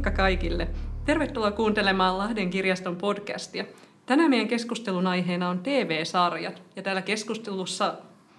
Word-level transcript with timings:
Moikka 0.00 0.22
kaikille! 0.22 0.68
Tervetuloa 1.04 1.50
kuuntelemaan 1.50 2.18
Lahden 2.18 2.50
kirjaston 2.50 2.96
podcastia. 2.96 3.64
Tänään 4.06 4.30
meidän 4.30 4.48
keskustelun 4.48 5.06
aiheena 5.06 5.48
on 5.48 5.58
TV-sarjat. 5.58 6.62
Ja 6.76 6.82
täällä 6.82 7.02
keskustelussa 7.02 7.94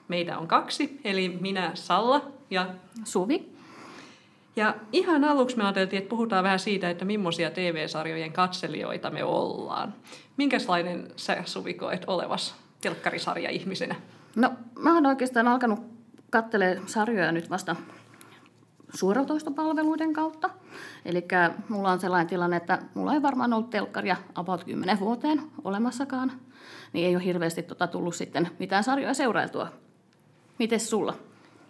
meitä 0.08 0.38
on 0.38 0.48
kaksi, 0.48 1.00
eli 1.04 1.38
minä 1.42 1.72
Salla 1.74 2.32
ja 2.50 2.68
Suvi. 3.04 3.50
Ja 4.56 4.76
ihan 4.92 5.24
aluksi 5.24 5.58
me 5.58 5.64
ajateltiin, 5.64 5.98
että 5.98 6.10
puhutaan 6.10 6.44
vähän 6.44 6.60
siitä, 6.60 6.90
että 6.90 7.06
millaisia 7.06 7.52
TV-sarjojen 7.52 8.34
katselijoita 8.34 9.10
me 9.10 9.24
ollaan. 9.24 9.94
Minkälainen 10.38 11.08
sä 11.16 11.44
Suvi 11.46 11.74
koet 11.74 12.04
olevas 12.08 12.56
telkkarisarja 12.82 13.50
ihmisenä? 13.50 13.96
No, 14.36 14.52
mä 14.80 14.94
oon 14.94 15.06
oikeastaan 15.06 15.48
alkanut 15.48 15.80
katselemaan 16.30 16.88
sarjoja 16.88 17.32
nyt 17.32 17.50
vasta 17.50 17.76
suoratoistopalveluiden 18.94 20.14
kautta. 20.14 20.50
Eli 21.06 21.28
mulla 21.70 21.92
on 21.92 22.00
sellainen 22.00 22.28
tilanne, 22.28 22.58
että 22.58 22.80
mulla 22.94 23.14
ei 23.14 23.22
varmaan 23.22 23.54
ollut 23.54 23.70
telkkaria 23.70 24.18
about 24.36 24.64
10 24.64 25.00
vuoteen 25.00 25.42
olemassakaan, 25.64 26.32
niin 26.94 27.08
ei 27.08 27.16
ole 27.16 27.26
hirveästi 27.26 27.64
tota 27.64 27.88
tullut 27.88 28.16
sitten 28.16 28.50
mitään 28.60 28.84
sarjoja 28.84 29.14
seurailtua. 29.14 29.68
Mites 30.60 30.90
sulla? 30.90 31.14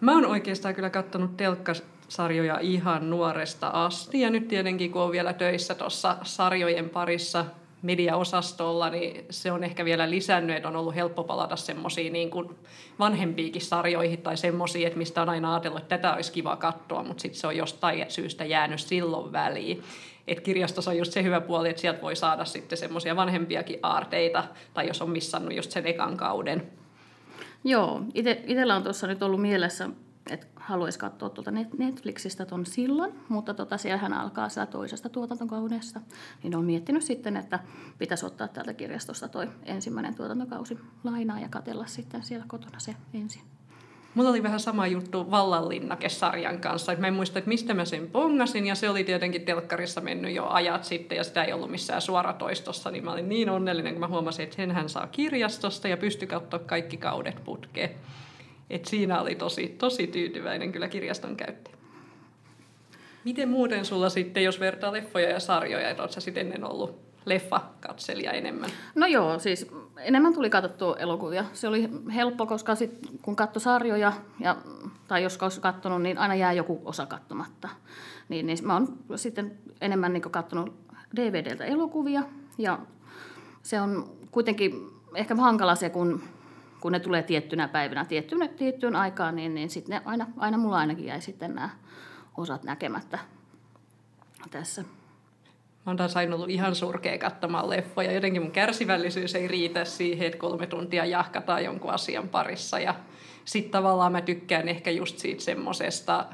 Mä 0.02 0.13
oon 0.13 0.26
oikeastaan 0.26 0.76
kyllä 0.76 0.89
katsonut 0.89 1.38
telkkasarjoja 1.38 2.59
ihan 2.59 3.09
nuoresta 3.09 3.67
asti 3.67 4.21
ja 4.21 4.29
nyt 4.29 4.48
tietenkin 4.48 4.91
kun 4.91 5.01
on 5.01 5.12
vielä 5.12 5.34
töissä 5.34 5.76
tuossa 5.76 6.17
sarjojen 6.23 6.90
parissa 6.90 7.45
mediaosastolla, 7.81 8.90
niin 8.90 9.26
se 9.29 9.51
on 9.51 9.63
ehkä 9.63 9.85
vielä 9.85 10.10
lisännyt, 10.10 10.55
että 10.55 10.68
on 10.68 10.76
ollut 10.76 10.96
helppo 10.96 11.24
palata 11.24 11.55
semmoisiin 11.55 12.13
niin 12.13 12.29
kuin 12.29 12.49
sarjoihin 13.57 14.21
tai 14.21 14.38
semmoisiin, 14.38 14.88
että 14.88 14.99
mistä 14.99 15.21
on 15.21 15.29
aina 15.29 15.54
ajatellut, 15.54 15.82
että 15.82 15.98
tätä 15.98 16.13
olisi 16.13 16.32
kiva 16.32 16.55
katsoa, 16.55 17.04
mutta 17.04 17.21
sitten 17.21 17.40
se 17.40 17.48
on 17.48 17.57
jostain 17.57 18.05
syystä 18.10 18.46
jäänyt 18.46 18.79
silloin 18.79 19.32
väliin. 19.32 19.84
Et 20.27 20.40
kirjastossa 20.40 20.91
on 20.91 20.98
just 20.98 21.12
se 21.12 21.23
hyvä 21.23 21.41
puoli, 21.41 21.70
että 21.70 21.82
sieltä 21.82 22.01
voi 22.01 22.15
saada 22.15 22.46
sitten 22.46 22.77
semmoisia 22.77 23.15
vanhempiakin 23.15 23.79
aarteita, 23.84 24.43
tai 24.73 24.88
jos 24.88 25.01
on 25.01 25.10
missannut 25.10 25.55
just 25.55 25.71
sen 25.71 25.88
ekan 25.88 26.18
kauden. 26.18 26.71
Joo, 27.63 28.01
itsellä 28.13 28.76
on 28.76 28.84
tuossa 28.84 29.07
nyt 29.07 29.23
ollut 29.23 29.41
mielessä 29.41 29.90
että 30.29 30.47
haluaisi 30.55 30.99
katsoa 30.99 31.29
tuolta 31.29 31.51
Netflixistä 31.77 32.45
tuon 32.45 32.65
sillan, 32.65 33.11
mutta 33.29 33.53
tota, 33.53 33.77
siellähän 33.77 34.13
alkaa 34.13 34.49
sitä 34.49 34.65
toisesta 34.65 35.09
tuotantokaudesta. 35.09 36.01
Niin 36.43 36.55
on 36.55 36.65
miettinyt 36.65 37.03
sitten, 37.03 37.37
että 37.37 37.59
pitäisi 37.97 38.25
ottaa 38.25 38.47
täältä 38.47 38.73
kirjastosta 38.73 39.27
toi 39.27 39.47
ensimmäinen 39.63 40.15
tuotantokausi 40.15 40.79
lainaa 41.03 41.39
ja 41.39 41.49
katella 41.49 41.85
sitten 41.85 42.23
siellä 42.23 42.45
kotona 42.47 42.79
se 42.79 42.95
ensin. 43.13 43.41
Mulla 44.15 44.29
oli 44.29 44.43
vähän 44.43 44.59
sama 44.59 44.87
juttu 44.87 45.31
Vallanlinnake-sarjan 45.31 46.59
kanssa. 46.59 46.95
Mä 46.95 47.07
en 47.07 47.13
muista, 47.13 47.39
että 47.39 47.49
mistä 47.49 47.73
mä 47.73 47.85
sen 47.85 48.09
pongasin, 48.09 48.67
ja 48.67 48.75
se 48.75 48.89
oli 48.89 49.03
tietenkin 49.03 49.41
telkkarissa 49.41 50.01
mennyt 50.01 50.35
jo 50.35 50.47
ajat 50.47 50.83
sitten, 50.83 51.15
ja 51.15 51.23
sitä 51.23 51.43
ei 51.43 51.53
ollut 51.53 51.71
missään 51.71 52.01
suoratoistossa, 52.01 52.91
niin 52.91 53.05
mä 53.05 53.11
olin 53.11 53.29
niin 53.29 53.49
onnellinen, 53.49 53.93
kun 53.93 53.99
mä 53.99 54.07
huomasin, 54.07 54.43
että 54.43 54.55
sen 54.55 54.71
hän 54.71 54.89
saa 54.89 55.07
kirjastosta, 55.07 55.87
ja 55.87 55.97
pystyi 55.97 56.27
katsoa 56.27 56.59
kaikki 56.59 56.97
kaudet 56.97 57.43
putkeen. 57.43 57.89
Et 58.71 58.85
siinä 58.85 59.21
oli 59.21 59.35
tosi, 59.35 59.67
tosi 59.67 60.07
tyytyväinen 60.07 60.71
kyllä 60.71 60.87
kirjaston 60.87 61.35
käyttäjä. 61.35 61.75
Miten 63.25 63.49
muuten 63.49 63.85
sulla 63.85 64.09
sitten, 64.09 64.44
jos 64.44 64.59
vertaa 64.59 64.94
leffoja 64.94 65.29
ja 65.29 65.39
sarjoja, 65.39 65.89
että 65.89 66.03
oletko 66.03 66.22
sitten 66.22 66.45
ennen 66.45 66.63
ollut 66.63 66.99
leffa-katselija 67.25 68.31
enemmän? 68.31 68.69
No 68.95 69.07
joo, 69.07 69.39
siis 69.39 69.72
enemmän 69.97 70.33
tuli 70.33 70.49
katsottua 70.49 70.97
elokuvia. 70.97 71.45
Se 71.53 71.67
oli 71.67 71.89
helppo, 72.15 72.45
koska 72.45 72.75
sit, 72.75 72.91
kun 73.21 73.35
katsoi 73.35 73.61
sarjoja, 73.61 74.13
ja, 74.39 74.57
tai 75.07 75.23
jos 75.23 75.37
olisi 75.37 75.61
katsonut, 75.61 76.01
niin 76.01 76.17
aina 76.17 76.35
jää 76.35 76.53
joku 76.53 76.81
osa 76.85 77.05
katsomatta. 77.05 77.69
Niin, 78.29 78.45
niin 78.45 78.57
mä 78.61 78.73
oon 78.73 78.97
sitten 79.15 79.57
enemmän 79.81 80.13
niin 80.13 80.21
katsonut 80.21 80.73
DVDltä 81.15 81.65
elokuvia, 81.65 82.23
ja 82.57 82.79
se 83.61 83.81
on 83.81 84.11
kuitenkin 84.31 84.89
ehkä 85.15 85.35
hankala 85.35 85.75
se, 85.75 85.89
kun 85.89 86.21
kun 86.81 86.91
ne 86.91 86.99
tulee 86.99 87.23
tiettynä 87.23 87.67
päivänä 87.67 88.05
tiettyyn, 88.05 88.49
tiettyyn 88.49 88.95
aikaan, 88.95 89.35
niin, 89.35 89.55
niin 89.55 89.69
sitten 89.69 90.01
aina, 90.05 90.27
aina 90.37 90.57
mulla 90.57 90.77
ainakin 90.77 91.05
jäi 91.05 91.21
sitten 91.21 91.55
nämä 91.55 91.69
osat 92.37 92.63
näkemättä 92.63 93.19
tässä. 94.51 94.81
Mä 94.81 95.89
oon 95.89 95.97
taas 95.97 96.17
aina 96.17 96.35
ollut 96.35 96.49
ihan 96.49 96.75
surkea 96.75 97.17
katsomaan 97.17 97.69
leffoja. 97.69 98.11
Jotenkin 98.11 98.41
mun 98.41 98.51
kärsivällisyys 98.51 99.35
ei 99.35 99.47
riitä 99.47 99.85
siihen, 99.85 100.27
että 100.27 100.39
kolme 100.39 100.67
tuntia 100.67 101.05
jahkataan 101.05 101.63
jonkun 101.63 101.91
asian 101.91 102.29
parissa. 102.29 102.79
Ja 102.79 102.95
sitten 103.45 103.71
tavallaan 103.71 104.11
mä 104.11 104.21
tykkään 104.21 104.67
ehkä 104.67 104.91
just 104.91 105.17
siitä 105.17 105.43
semmosesta 105.43 106.25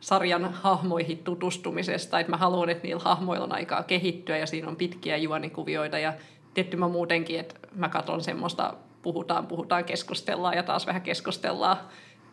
sarjan 0.00 0.52
hahmoihin 0.52 1.18
tutustumisesta, 1.18 2.20
että 2.20 2.30
mä 2.30 2.36
haluan, 2.36 2.70
että 2.70 2.84
niillä 2.84 3.02
hahmoilla 3.02 3.44
on 3.44 3.52
aikaa 3.52 3.82
kehittyä 3.82 4.36
ja 4.36 4.46
siinä 4.46 4.68
on 4.68 4.76
pitkiä 4.76 5.16
juonikuvioita 5.16 5.98
ja 5.98 6.12
tietty 6.54 6.76
mä 6.76 6.88
muutenkin, 6.88 7.40
että 7.40 7.54
mä 7.74 7.88
katson 7.88 8.22
semmoista 8.22 8.74
puhutaan, 9.02 9.46
puhutaan, 9.46 9.84
keskustellaan 9.84 10.56
ja 10.56 10.62
taas 10.62 10.86
vähän 10.86 11.02
keskustellaan 11.02 11.76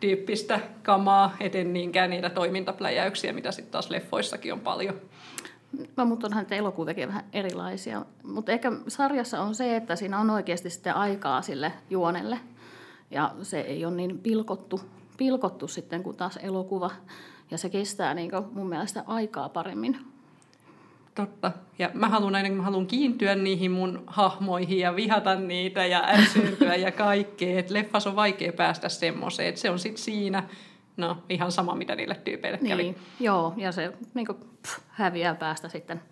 tyyppistä 0.00 0.60
kamaa, 0.82 1.36
eten 1.40 1.72
niinkään 1.72 2.10
niitä 2.10 2.30
toimintapläjäyksiä, 2.30 3.32
mitä 3.32 3.52
sitten 3.52 3.72
taas 3.72 3.90
leffoissakin 3.90 4.52
on 4.52 4.60
paljon. 4.60 5.00
No, 5.96 6.04
mutta 6.04 6.26
onhan 6.26 6.46
te 6.46 6.56
elokuviakin 6.56 7.08
vähän 7.08 7.24
erilaisia. 7.32 8.04
Mutta 8.22 8.52
ehkä 8.52 8.72
sarjassa 8.88 9.40
on 9.40 9.54
se, 9.54 9.76
että 9.76 9.96
siinä 9.96 10.20
on 10.20 10.30
oikeasti 10.30 10.70
sitten 10.70 10.94
aikaa 10.94 11.42
sille 11.42 11.72
juonelle. 11.90 12.38
Ja 13.10 13.34
se 13.42 13.60
ei 13.60 13.84
ole 13.84 13.94
niin 13.94 14.18
pilkottu, 14.18 14.80
pilkottu 15.16 15.68
sitten 15.68 16.02
kuin 16.02 16.16
taas 16.16 16.38
elokuva. 16.42 16.90
Ja 17.50 17.58
se 17.58 17.68
kestää 17.68 18.14
niin 18.14 18.30
mun 18.52 18.68
mielestä 18.68 19.04
aikaa 19.06 19.48
paremmin 19.48 19.98
Totta. 21.18 21.52
Ja 21.78 21.90
mä 21.94 22.08
haluan 22.08 22.34
aina, 22.34 22.54
mä 22.54 22.62
haluan 22.62 22.86
kiintyä 22.86 23.34
niihin 23.34 23.70
mun 23.70 24.04
hahmoihin 24.06 24.78
ja 24.78 24.96
vihata 24.96 25.34
niitä 25.34 25.86
ja 25.86 26.04
ärsyyntyä 26.06 26.74
ja 26.74 26.92
kaikkea. 26.92 27.58
Että 27.58 27.74
leffas 27.74 28.06
on 28.06 28.16
vaikea 28.16 28.52
päästä 28.52 28.88
semmoiseen, 28.88 29.48
että 29.48 29.60
se 29.60 29.70
on 29.70 29.78
sitten 29.78 30.02
siinä, 30.02 30.42
no 30.96 31.22
ihan 31.28 31.52
sama 31.52 31.74
mitä 31.74 31.96
niille 31.96 32.14
tyypeille 32.14 32.58
kävi. 32.58 32.82
Niin, 32.82 32.96
joo, 33.20 33.54
ja 33.56 33.72
se 33.72 33.92
niin 34.14 34.26
kuin, 34.26 34.38
pff, 34.62 34.78
häviää 34.88 35.34
päästä 35.34 35.68
sitten 35.68 36.02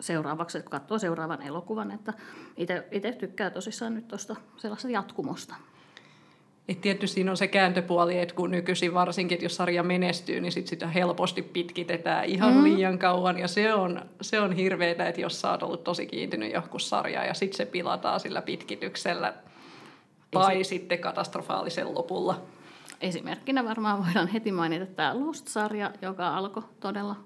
seuraavaksi, 0.00 0.60
kun 0.60 0.70
katsoo 0.70 0.98
seuraavan 0.98 1.42
elokuvan. 1.42 1.90
Että 1.90 2.12
itse 2.90 3.12
tykkää 3.12 3.50
tosissaan 3.50 3.94
nyt 3.94 4.08
tuosta 4.08 4.36
sellaista 4.56 4.90
jatkumosta. 4.90 5.54
Et 6.70 6.80
tietysti 6.80 7.14
siinä 7.14 7.30
on 7.30 7.36
se 7.36 7.48
kääntöpuoli, 7.48 8.18
että 8.18 8.34
kun 8.34 8.50
nykyisin 8.50 8.94
varsinkin, 8.94 9.34
että 9.34 9.44
jos 9.44 9.56
sarja 9.56 9.82
menestyy, 9.82 10.40
niin 10.40 10.52
sit 10.52 10.66
sitä 10.66 10.86
helposti 10.86 11.42
pitkitetään 11.42 12.24
ihan 12.24 12.54
mm. 12.54 12.64
liian 12.64 12.98
kauan. 12.98 13.38
Ja 13.38 13.48
se 13.48 13.74
on, 13.74 14.02
se 14.20 14.40
on 14.40 14.52
hirveetä, 14.52 15.08
että 15.08 15.20
jos 15.20 15.40
sä 15.40 15.50
oot 15.50 15.62
ollut 15.62 15.84
tosi 15.84 16.06
kiintynyt 16.06 16.52
johonkin 16.52 16.80
sarjaan 16.80 17.26
ja 17.26 17.34
sitten 17.34 17.56
se 17.56 17.66
pilataan 17.66 18.20
sillä 18.20 18.42
pitkityksellä 18.42 19.34
tai 20.30 20.60
Esi- 20.60 20.68
sitten 20.68 20.98
katastrofaalisen 20.98 21.94
lopulla. 21.94 22.42
Esimerkkinä 23.00 23.64
varmaan 23.64 24.04
voidaan 24.06 24.28
heti 24.28 24.52
mainita 24.52 24.86
tämä 24.86 25.20
Lost-sarja, 25.20 25.90
joka 26.02 26.36
alkoi 26.36 26.62
todella, 26.80 27.16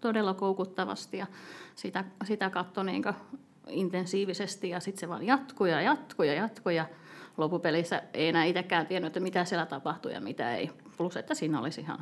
todella 0.00 0.34
koukuttavasti 0.34 1.16
ja 1.18 1.26
sitä, 1.74 2.04
sitä 2.24 2.50
katsoi 2.50 2.84
niin 2.84 3.04
intensiivisesti 3.68 4.68
ja 4.68 4.80
sitten 4.80 5.00
se 5.00 5.08
vaan 5.08 5.26
jatkuu 5.26 5.66
ja 5.66 5.80
jatkuu 5.80 6.24
ja 6.24 6.34
jatkuu 6.34 6.72
ja 6.72 6.86
loppupelissä 7.36 8.02
ei 8.14 8.28
enää 8.28 8.44
itsekään 8.44 8.86
tiennyt, 8.86 9.06
että 9.06 9.20
mitä 9.20 9.44
siellä 9.44 9.66
tapahtui 9.66 10.12
ja 10.12 10.20
mitä 10.20 10.56
ei. 10.56 10.70
Plus, 10.96 11.16
että 11.16 11.34
siinä 11.34 11.60
olisi 11.60 11.80
ihan 11.80 11.98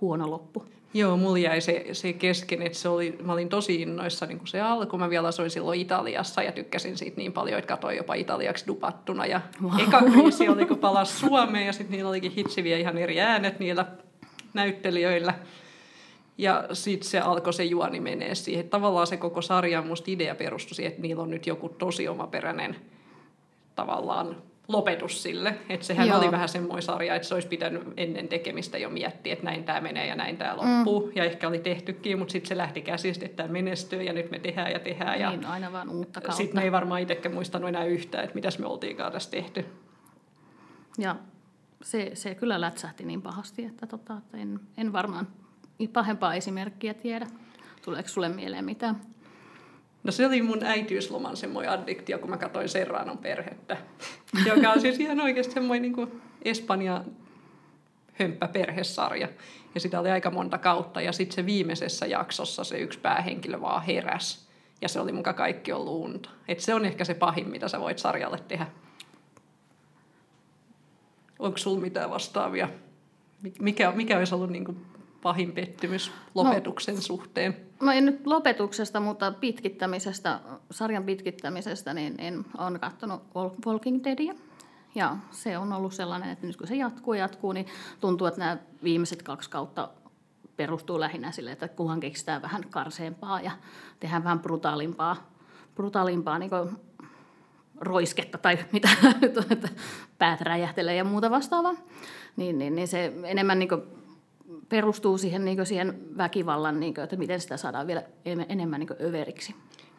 huono 0.00 0.30
loppu. 0.30 0.64
Joo, 0.94 1.16
mulla 1.16 1.38
jäi 1.38 1.60
se, 1.60 1.86
se 1.92 2.12
kesken, 2.12 2.62
että 2.62 2.78
se 2.78 2.88
oli, 2.88 3.18
mä 3.22 3.32
olin 3.32 3.48
tosi 3.48 3.82
innoissa 3.82 4.26
niin 4.26 4.38
kun 4.38 4.46
se 4.46 4.60
alkoi. 4.60 4.98
Mä 4.98 5.10
vielä 5.10 5.28
asuin 5.28 5.50
silloin 5.50 5.80
Italiassa 5.80 6.42
ja 6.42 6.52
tykkäsin 6.52 6.98
siitä 6.98 7.16
niin 7.16 7.32
paljon, 7.32 7.58
että 7.58 7.68
katsoin 7.68 7.96
jopa 7.96 8.14
italiaksi 8.14 8.66
dupattuna. 8.66 9.26
Ja 9.26 9.40
wow. 9.62 9.80
eka 9.80 10.02
kriisi 10.02 10.48
oli, 10.48 10.66
kun 10.66 10.78
palasi 10.78 11.18
Suomeen 11.18 11.66
ja 11.66 11.72
sitten 11.72 11.96
niillä 11.96 12.10
olikin 12.10 12.32
hitsiviä 12.32 12.76
ihan 12.76 12.98
eri 12.98 13.20
äänet 13.20 13.58
niillä 13.58 13.86
näyttelijöillä. 14.54 15.34
Ja 16.38 16.64
sitten 16.72 17.08
se 17.08 17.20
alkoi 17.20 17.52
se 17.52 17.64
juoni 17.64 18.00
menee 18.00 18.34
siihen. 18.34 18.68
Tavallaan 18.68 19.06
se 19.06 19.16
koko 19.16 19.42
sarja 19.42 19.82
musta 19.82 20.10
idea 20.10 20.34
perustui 20.34 20.74
siihen, 20.74 20.90
että 20.90 21.02
niillä 21.02 21.22
on 21.22 21.30
nyt 21.30 21.46
joku 21.46 21.68
tosi 21.68 22.08
omaperäinen 22.08 22.76
tavallaan 23.74 24.36
lopetus 24.68 25.22
sille. 25.22 25.54
Että 25.68 25.86
sehän 25.86 26.08
Joo. 26.08 26.18
oli 26.18 26.30
vähän 26.30 26.48
semmoinen 26.48 26.82
sarja, 26.82 27.14
että 27.14 27.28
se 27.28 27.34
olisi 27.34 27.48
pitänyt 27.48 27.82
ennen 27.96 28.28
tekemistä 28.28 28.78
jo 28.78 28.90
miettiä, 28.90 29.32
että 29.32 29.44
näin 29.44 29.64
tämä 29.64 29.80
menee 29.80 30.06
ja 30.06 30.14
näin 30.14 30.36
tämä 30.36 30.56
loppuu. 30.56 31.06
Mm. 31.06 31.12
Ja 31.14 31.24
ehkä 31.24 31.48
oli 31.48 31.58
tehtykin, 31.58 32.18
mutta 32.18 32.32
sitten 32.32 32.48
se 32.48 32.56
lähti 32.56 32.82
käsistä, 32.82 33.24
että 33.24 33.36
tämä 33.36 33.52
menestyy 33.52 34.02
ja 34.02 34.12
nyt 34.12 34.30
me 34.30 34.38
tehdään 34.38 34.72
ja 34.72 34.78
tehdään. 34.78 35.20
Ja 35.20 35.30
niin, 35.30 35.46
aina 35.46 35.72
vaan 35.72 35.88
uutta 35.88 36.20
kautta. 36.20 36.36
Sitten 36.36 36.56
me 36.56 36.64
ei 36.64 36.72
varmaan 36.72 37.00
itsekään 37.00 37.34
muistanut 37.34 37.68
enää 37.68 37.84
yhtään, 37.84 38.24
että 38.24 38.34
mitäs 38.34 38.58
me 38.58 38.66
oltiinkaan 38.66 39.12
tässä 39.12 39.30
tehty. 39.30 39.64
Ja 40.98 41.16
se, 41.82 42.10
se 42.14 42.34
kyllä 42.34 42.60
lätsähti 42.60 43.04
niin 43.04 43.22
pahasti, 43.22 43.64
että, 43.64 43.86
tota, 43.86 44.16
että 44.18 44.36
en, 44.36 44.60
en 44.76 44.92
varmaan 44.92 45.28
pahempaa 45.92 46.34
esimerkkiä 46.34 46.94
tiedä. 46.94 47.26
Tuleeko 47.84 48.08
sulle 48.08 48.28
mieleen 48.28 48.64
mitään? 48.64 49.00
No 50.04 50.12
se 50.12 50.26
oli 50.26 50.42
mun 50.42 50.64
äitiysloman 50.64 51.36
semmoinen 51.36 51.72
addiktio, 51.72 52.18
kun 52.18 52.30
mä 52.30 52.36
katsoin 52.36 52.68
Serranon 52.68 53.18
perhettä, 53.18 53.76
joka 54.54 54.70
on 54.70 54.80
siis 54.80 55.00
ihan 55.00 55.20
oikeasti 55.20 55.54
semmoinen 55.54 55.92
niin 55.92 56.22
Espanja 56.44 57.04
hömppä 58.12 58.48
perhesarja. 58.48 59.28
Ja 59.74 59.80
sitä 59.80 60.00
oli 60.00 60.10
aika 60.10 60.30
monta 60.30 60.58
kautta. 60.58 61.00
Ja 61.00 61.12
sitten 61.12 61.34
se 61.34 61.46
viimeisessä 61.46 62.06
jaksossa 62.06 62.64
se 62.64 62.78
yksi 62.78 62.98
päähenkilö 62.98 63.60
vaan 63.60 63.82
heräs. 63.82 64.48
Ja 64.80 64.88
se 64.88 65.00
oli 65.00 65.12
muka 65.12 65.32
kaikki 65.32 65.72
ollut 65.72 66.04
unta. 66.04 66.30
Et 66.48 66.60
se 66.60 66.74
on 66.74 66.84
ehkä 66.84 67.04
se 67.04 67.14
pahin, 67.14 67.48
mitä 67.48 67.68
sä 67.68 67.80
voit 67.80 67.98
sarjalle 67.98 68.38
tehdä. 68.48 68.66
Onko 71.38 71.58
sulla 71.58 71.80
mitään 71.80 72.10
vastaavia? 72.10 72.68
Mikä, 73.60 73.92
mikä 73.92 74.18
olisi 74.18 74.34
ollut 74.34 74.50
niin 74.50 74.64
kuin 74.64 74.86
pahin 75.22 75.52
pettymys 75.52 76.12
lopetuksen 76.34 76.94
no, 76.94 77.00
suhteen? 77.00 77.56
No 77.80 77.92
en 77.92 78.04
nyt 78.04 78.26
lopetuksesta, 78.26 79.00
mutta 79.00 79.32
pitkittämisestä, 79.32 80.40
sarjan 80.70 81.04
pitkittämisestä, 81.04 81.94
niin 81.94 82.14
en 82.18 82.44
ole 82.58 82.78
katsonut 82.78 83.22
Walking 83.66 84.04
Deadia. 84.04 84.34
Ja 84.94 85.16
se 85.30 85.58
on 85.58 85.72
ollut 85.72 85.94
sellainen, 85.94 86.30
että 86.30 86.46
nyt 86.46 86.56
kun 86.56 86.66
se 86.66 86.76
jatkuu 86.76 87.14
ja 87.14 87.20
jatkuu, 87.20 87.52
niin 87.52 87.66
tuntuu, 88.00 88.26
että 88.26 88.40
nämä 88.40 88.56
viimeiset 88.82 89.22
kaksi 89.22 89.50
kautta 89.50 89.88
perustuu 90.56 91.00
lähinnä 91.00 91.32
sille, 91.32 91.52
että 91.52 91.68
kunhan 91.68 92.00
keksitään 92.00 92.42
vähän 92.42 92.64
karseempaa 92.70 93.40
ja 93.40 93.50
tehdään 94.00 94.24
vähän 94.24 94.40
brutaalimpaa, 94.40 95.16
brutaalimpaa 95.74 96.38
niin 96.38 96.50
roisketta 97.80 98.38
tai 98.38 98.58
mitä 98.72 98.88
nyt 99.20 99.36
on, 99.38 99.44
että 99.50 99.68
päät 100.18 100.40
räjähtelee 100.40 100.96
ja 100.96 101.04
muuta 101.04 101.30
vastaavaa. 101.30 101.74
Niin, 102.36 102.58
niin, 102.58 102.74
niin 102.74 102.88
se 102.88 103.12
enemmän 103.24 103.58
niin 103.58 103.68
perustuu 104.68 105.18
siihen, 105.18 105.44
niin 105.44 105.66
siihen 105.66 105.98
väkivallan, 106.16 106.80
niin 106.80 106.94
kuin, 106.94 107.04
että 107.04 107.16
miten 107.16 107.40
sitä 107.40 107.56
saadaan 107.56 107.86
vielä 107.86 108.02
enemmän 108.24 108.80
niin 108.80 109.08
överiksi. 109.08 109.54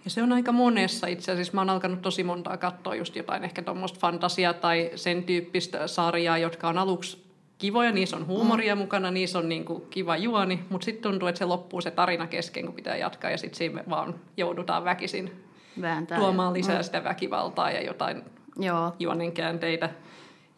Ja 0.06 0.10
se 0.10 0.24
on 0.24 0.32
aika 0.32 0.52
monessa 0.52 1.08
itse 1.08 1.32
asiassa. 1.32 1.54
Mä 1.54 1.62
oon 1.62 1.70
alkanut 1.70 2.02
tosi 2.02 2.24
montaa 2.24 2.58
katsoa 2.58 2.96
just 2.96 3.16
jotain 3.16 3.44
ehkä 3.44 3.62
tuommoista 3.62 4.00
fantasia 4.00 4.54
tai 4.54 4.92
sen 4.96 5.24
tyyppistä 5.24 5.88
sarjaa, 5.88 6.38
jotka 6.38 6.70
on 6.70 6.78
aluksi 6.78 7.24
kivoja, 7.58 7.92
niissä 7.92 8.18
on 8.18 8.28
huumoria 8.28 8.76
mm. 8.76 8.82
mukana, 8.82 9.12
niissä 9.12 9.40
on 9.40 9.50
niin 9.50 9.66
kuin 9.66 9.84
kiva 9.90 10.18
juoni, 10.18 10.60
mutta 10.70 10.86
sitten 10.86 11.12
tuntuu, 11.12 11.28
että 11.28 11.40
se 11.40 11.46
loppuu 11.46 11.82
se 11.82 11.92
tarina 11.92 12.28
kesken, 12.28 12.66
kun 12.66 12.76
pitää 12.76 12.98
jatkaa 12.98 13.32
ja 13.32 13.38
sitten 13.38 13.58
siinä 13.58 13.84
vaan 13.90 14.16
joudutaan 14.38 14.84
väkisin 14.84 15.44
Vääntää 15.82 16.18
tuomaan 16.18 16.54
lisää 16.54 16.78
mm. 16.78 16.84
sitä 16.84 17.04
väkivaltaa 17.04 17.72
ja 17.72 17.82
jotain 17.82 18.24
Joo. 18.60 18.94
juonen 19.00 19.32
käänteitä. 19.32 19.90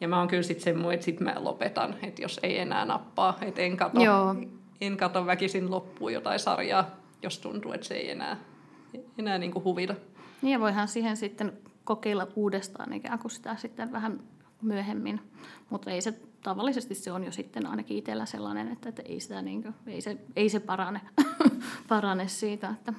Ja 0.01 0.07
mä 0.07 0.19
oon 0.19 0.27
kyllä 0.27 0.43
sitten 0.43 0.63
semmoinen, 0.63 0.93
että 0.93 1.05
sit 1.05 1.19
mä 1.19 1.35
lopetan, 1.37 1.95
että 2.03 2.21
jos 2.21 2.39
ei 2.43 2.59
enää 2.59 2.85
nappaa, 2.85 3.37
että 3.41 3.61
en 3.61 3.77
kato, 3.77 4.01
Joo. 4.03 4.35
en 4.81 4.97
kato 4.97 5.25
väkisin 5.25 5.71
loppuun 5.71 6.13
jotain 6.13 6.39
sarjaa, 6.39 6.89
jos 7.23 7.39
tuntuu, 7.39 7.73
että 7.73 7.87
se 7.87 7.93
ei 7.93 8.11
enää, 8.11 8.37
enää 9.17 9.37
niin 9.37 9.51
kuin 9.51 9.63
huvita. 9.63 9.95
Niin 10.41 10.51
ja 10.51 10.59
voihan 10.59 10.87
siihen 10.87 11.17
sitten 11.17 11.53
kokeilla 11.83 12.27
uudestaan 12.35 12.93
ikään 12.93 13.19
kuin 13.19 13.31
sitä 13.31 13.55
sitten 13.55 13.91
vähän 13.91 14.19
myöhemmin, 14.61 15.21
mutta 15.69 15.91
ei 15.91 16.01
se 16.01 16.13
tavallisesti 16.43 16.95
se 16.95 17.11
on 17.11 17.23
jo 17.23 17.31
sitten 17.31 17.65
ainakin 17.65 17.97
itsellä 17.97 18.25
sellainen, 18.25 18.71
että, 18.71 18.89
että 18.89 19.01
ei, 19.05 19.19
sitä 19.19 19.41
niin 19.41 19.63
kuin, 19.63 19.75
ei, 19.87 20.01
se, 20.01 20.17
ei 20.35 20.49
se 20.49 20.59
parane, 20.59 21.01
parane 21.89 22.27
siitä, 22.27 22.69
että 22.69 22.93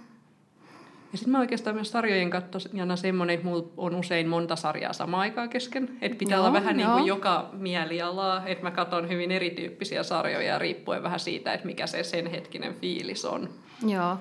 ja 1.16 1.18
sitten 1.18 1.32
mä 1.32 1.38
oikeastaan 1.38 1.76
myös 1.76 1.90
sarjojen 1.90 2.30
katsojana 2.30 2.96
semmoinen, 2.96 3.34
että 3.34 3.46
mulla 3.46 3.68
on 3.76 3.94
usein 3.94 4.28
monta 4.28 4.56
sarjaa 4.56 4.92
samaan 4.92 5.20
aikaan 5.20 5.48
kesken. 5.48 5.98
Että 6.00 6.18
pitää 6.18 6.36
joo, 6.36 6.44
olla 6.44 6.52
vähän 6.52 6.76
niin 6.76 6.88
kuin 6.88 7.06
joka 7.06 7.50
mielialaa. 7.52 8.46
Että 8.46 8.64
mä 8.64 8.70
katson 8.70 9.08
hyvin 9.08 9.30
erityyppisiä 9.30 10.02
sarjoja 10.02 10.58
riippuen 10.58 11.02
vähän 11.02 11.20
siitä, 11.20 11.52
että 11.52 11.66
mikä 11.66 11.86
se 11.86 12.02
sen 12.02 12.26
hetkinen 12.26 12.74
fiilis 12.74 13.24
on. 13.24 13.48
Joo. 13.86 14.18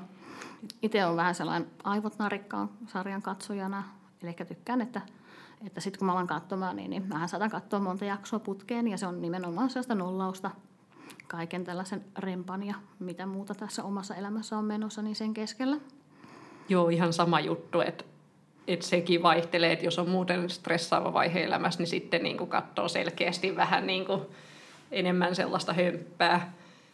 Itse 0.81 1.05
on 1.05 1.15
vähän 1.15 1.35
sellainen 1.35 1.69
aivot 1.83 2.19
narikkaan 2.19 2.69
sarjan 2.87 3.21
katsojana. 3.21 3.83
Eli 4.23 4.33
tykkään, 4.47 4.81
että, 4.81 5.01
että 5.65 5.81
sitten 5.81 5.99
kun 5.99 6.05
mä 6.05 6.11
alan 6.11 6.27
katsomaan, 6.27 6.75
niin, 6.75 6.89
niin 6.89 7.07
mähän 7.07 7.29
saatan 7.29 7.49
katsoa 7.49 7.79
monta 7.79 8.05
jaksoa 8.05 8.39
putkeen. 8.39 8.87
Ja 8.87 8.97
se 8.97 9.07
on 9.07 9.21
nimenomaan 9.21 9.69
sellaista 9.69 9.95
nollausta 9.95 10.51
kaiken 11.27 11.63
tällaisen 11.63 12.05
rempan 12.17 12.63
ja 12.63 12.75
mitä 12.99 13.25
muuta 13.25 13.55
tässä 13.55 13.83
omassa 13.83 14.15
elämässä 14.15 14.57
on 14.57 14.65
menossa, 14.65 15.01
niin 15.01 15.15
sen 15.15 15.33
keskellä. 15.33 15.77
Joo, 16.69 16.89
ihan 16.89 17.13
sama 17.13 17.39
juttu, 17.39 17.81
että 17.81 18.03
että 18.67 18.85
sekin 18.85 19.23
vaihtelee, 19.23 19.71
että 19.71 19.85
jos 19.85 19.99
on 19.99 20.09
muuten 20.09 20.49
stressaava 20.49 21.13
vaihe 21.13 21.43
elämässä, 21.43 21.79
niin 21.79 21.87
sitten 21.87 22.23
niin 22.23 22.37
kuin 22.37 22.49
katsoo 22.49 22.87
selkeästi 22.87 23.55
vähän 23.55 23.87
niin 23.87 24.05
kuin 24.05 24.21
enemmän 24.91 25.35
sellaista 25.35 25.73
hömppää. 25.73 26.53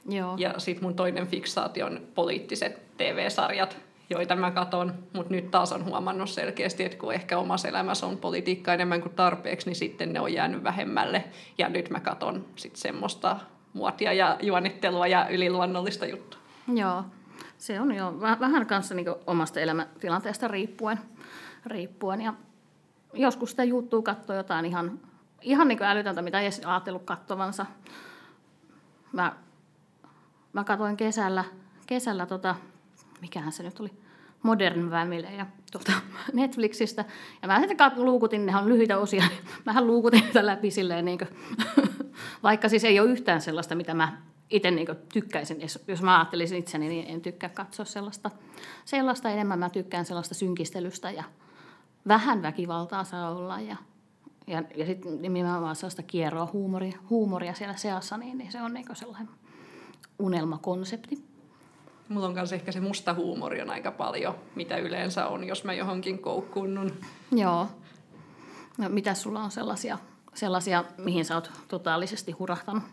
Joo. 0.09 0.35
Ja 0.37 0.53
sitten 0.57 0.83
mun 0.83 0.95
toinen 0.95 1.27
fiksaatio 1.27 1.85
on 1.85 2.01
poliittiset 2.15 2.97
TV-sarjat, 2.97 3.77
joita 4.09 4.35
mä 4.35 4.51
katon, 4.51 4.93
mutta 5.13 5.33
nyt 5.33 5.51
taas 5.51 5.71
on 5.71 5.85
huomannut 5.85 6.29
selkeästi, 6.29 6.83
että 6.83 6.97
kun 6.97 7.13
ehkä 7.13 7.37
omassa 7.37 7.67
elämässä 7.67 8.05
on 8.05 8.17
politiikka 8.17 8.73
enemmän 8.73 9.01
kuin 9.01 9.15
tarpeeksi, 9.15 9.67
niin 9.67 9.75
sitten 9.75 10.13
ne 10.13 10.19
on 10.19 10.33
jäänyt 10.33 10.63
vähemmälle. 10.63 11.23
Ja 11.57 11.69
nyt 11.69 11.89
mä 11.89 11.99
katon 11.99 12.45
sitten 12.55 12.81
semmoista 12.81 13.37
muotia 13.73 14.13
ja 14.13 14.37
juonittelua 14.41 15.07
ja 15.07 15.27
yliluonnollista 15.29 16.05
juttua. 16.05 16.39
Joo, 16.75 17.03
se 17.61 17.79
on 17.79 17.95
jo 17.95 18.19
vähän 18.19 18.65
kanssa 18.65 18.95
niin 18.95 19.07
omasta 19.27 19.59
elämäntilanteesta 19.59 20.47
riippuen. 20.47 20.99
riippuen. 21.65 22.21
Ja 22.21 22.33
joskus 23.13 23.49
sitä 23.49 23.63
juttuu 23.63 24.01
katsoa 24.01 24.35
jotain 24.35 24.65
ihan, 24.65 24.99
ihan 25.41 25.67
niin 25.67 25.83
älytöntä, 25.83 26.21
mitä 26.21 26.39
ei 26.39 26.45
edes 26.45 26.61
ajatellut 26.65 27.03
kattovansa. 27.03 27.65
Mä, 29.11 29.35
mä 30.53 30.63
katsoin 30.63 30.97
kesällä, 30.97 31.43
kesällä 31.87 32.25
tota, 32.25 32.55
mikähän 33.21 33.51
se 33.51 33.63
nyt 33.63 33.79
oli, 33.79 33.91
Modern 34.43 34.89
Family 34.89 35.27
ja 35.37 35.45
tuota, 35.71 35.91
Netflixistä. 36.33 37.05
Ja 37.41 37.47
mä 37.47 37.59
sitten 37.59 37.91
luukutin, 37.95 38.45
nehän 38.45 38.63
on 38.63 38.69
lyhyitä 38.69 38.97
osia, 38.97 39.23
mähän 39.65 39.87
luukutin 39.87 40.23
niitä 40.23 40.45
läpi 40.45 40.71
silleen, 40.71 41.05
niin 41.05 41.17
kuin, 41.17 41.29
vaikka 42.43 42.69
siis 42.69 42.83
ei 42.83 42.99
ole 42.99 43.09
yhtään 43.09 43.41
sellaista, 43.41 43.75
mitä 43.75 43.93
mä 43.93 44.17
itse 44.51 44.71
niin 44.71 44.87
tykkäisin, 45.13 45.61
jos 45.87 46.01
mä 46.01 46.17
ajattelisin 46.17 46.57
itseni, 46.57 46.89
niin 46.89 47.07
en 47.07 47.21
tykkää 47.21 47.49
katsoa 47.49 47.85
sellaista, 47.85 48.31
sellaista 48.85 49.29
enemmän. 49.29 49.59
Mä 49.59 49.69
tykkään 49.69 50.05
sellaista 50.05 50.35
synkistelystä 50.35 51.11
ja 51.11 51.23
vähän 52.07 52.41
väkivaltaa 52.41 53.03
saa 53.03 53.29
olla 53.29 53.59
ja, 53.59 53.75
ja, 54.47 54.63
ja 54.75 54.85
sitten 54.85 55.21
nimenomaan 55.21 55.75
sellaista 55.75 56.03
kierroa 56.03 56.49
huumoria, 56.53 56.99
huumoria 57.09 57.53
siellä 57.53 57.75
seassa, 57.75 58.17
niin, 58.17 58.37
niin 58.37 58.51
se 58.51 58.61
on 58.61 58.73
niin 58.73 58.85
sellainen 58.93 59.29
unelmakonsepti. 60.19 61.23
Mulla 62.09 62.27
on 62.27 62.33
myös 62.33 62.53
ehkä 62.53 62.71
se 62.71 62.79
musta 62.79 63.13
huumori 63.13 63.61
on 63.61 63.69
aika 63.69 63.91
paljon, 63.91 64.35
mitä 64.55 64.77
yleensä 64.77 65.27
on, 65.27 65.43
jos 65.43 65.63
mä 65.63 65.73
johonkin 65.73 66.19
koukkunnun. 66.19 66.91
Joo. 67.31 67.67
No, 68.77 68.89
mitä 68.89 69.13
sulla 69.13 69.43
on 69.43 69.51
sellaisia, 69.51 69.97
sellaisia, 70.33 70.83
mihin 70.97 71.25
sä 71.25 71.35
oot 71.35 71.51
totaalisesti 71.67 72.31
hurahtanut? 72.31 72.83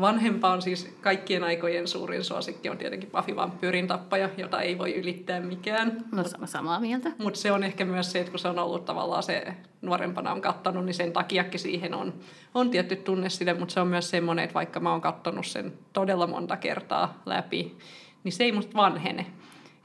Vanhempa 0.00 0.52
on 0.52 0.62
siis 0.62 0.96
kaikkien 1.00 1.44
aikojen 1.44 1.88
suurin 1.88 2.24
suosikki 2.24 2.68
on 2.68 2.78
tietenkin 2.78 3.10
Buffy 3.10 3.36
Vampyyrin 3.36 3.86
tappaja, 3.86 4.28
jota 4.36 4.60
ei 4.60 4.78
voi 4.78 4.94
ylittää 4.94 5.40
mikään. 5.40 6.04
No 6.12 6.24
samaa 6.44 6.80
mieltä. 6.80 7.12
Mutta 7.18 7.40
se 7.40 7.52
on 7.52 7.64
ehkä 7.64 7.84
myös 7.84 8.12
se, 8.12 8.18
että 8.18 8.30
kun 8.30 8.38
se 8.38 8.48
on 8.48 8.58
ollut 8.58 8.84
tavallaan 8.84 9.22
se 9.22 9.54
nuorempana 9.82 10.32
on 10.32 10.40
kattanut, 10.40 10.84
niin 10.84 10.94
sen 10.94 11.12
takiakin 11.12 11.60
siihen 11.60 11.94
on, 11.94 12.14
on 12.54 12.70
tietty 12.70 12.96
tunne 12.96 13.30
sille, 13.30 13.54
mutta 13.54 13.74
se 13.74 13.80
on 13.80 13.88
myös 13.88 14.10
semmoinen, 14.10 14.44
että 14.44 14.54
vaikka 14.54 14.80
mä 14.80 14.90
oon 14.90 15.00
kattonut 15.00 15.46
sen 15.46 15.72
todella 15.92 16.26
monta 16.26 16.56
kertaa 16.56 17.22
läpi, 17.26 17.76
niin 18.24 18.32
se 18.32 18.44
ei 18.44 18.52
musta 18.52 18.76
vanhene. 18.76 19.26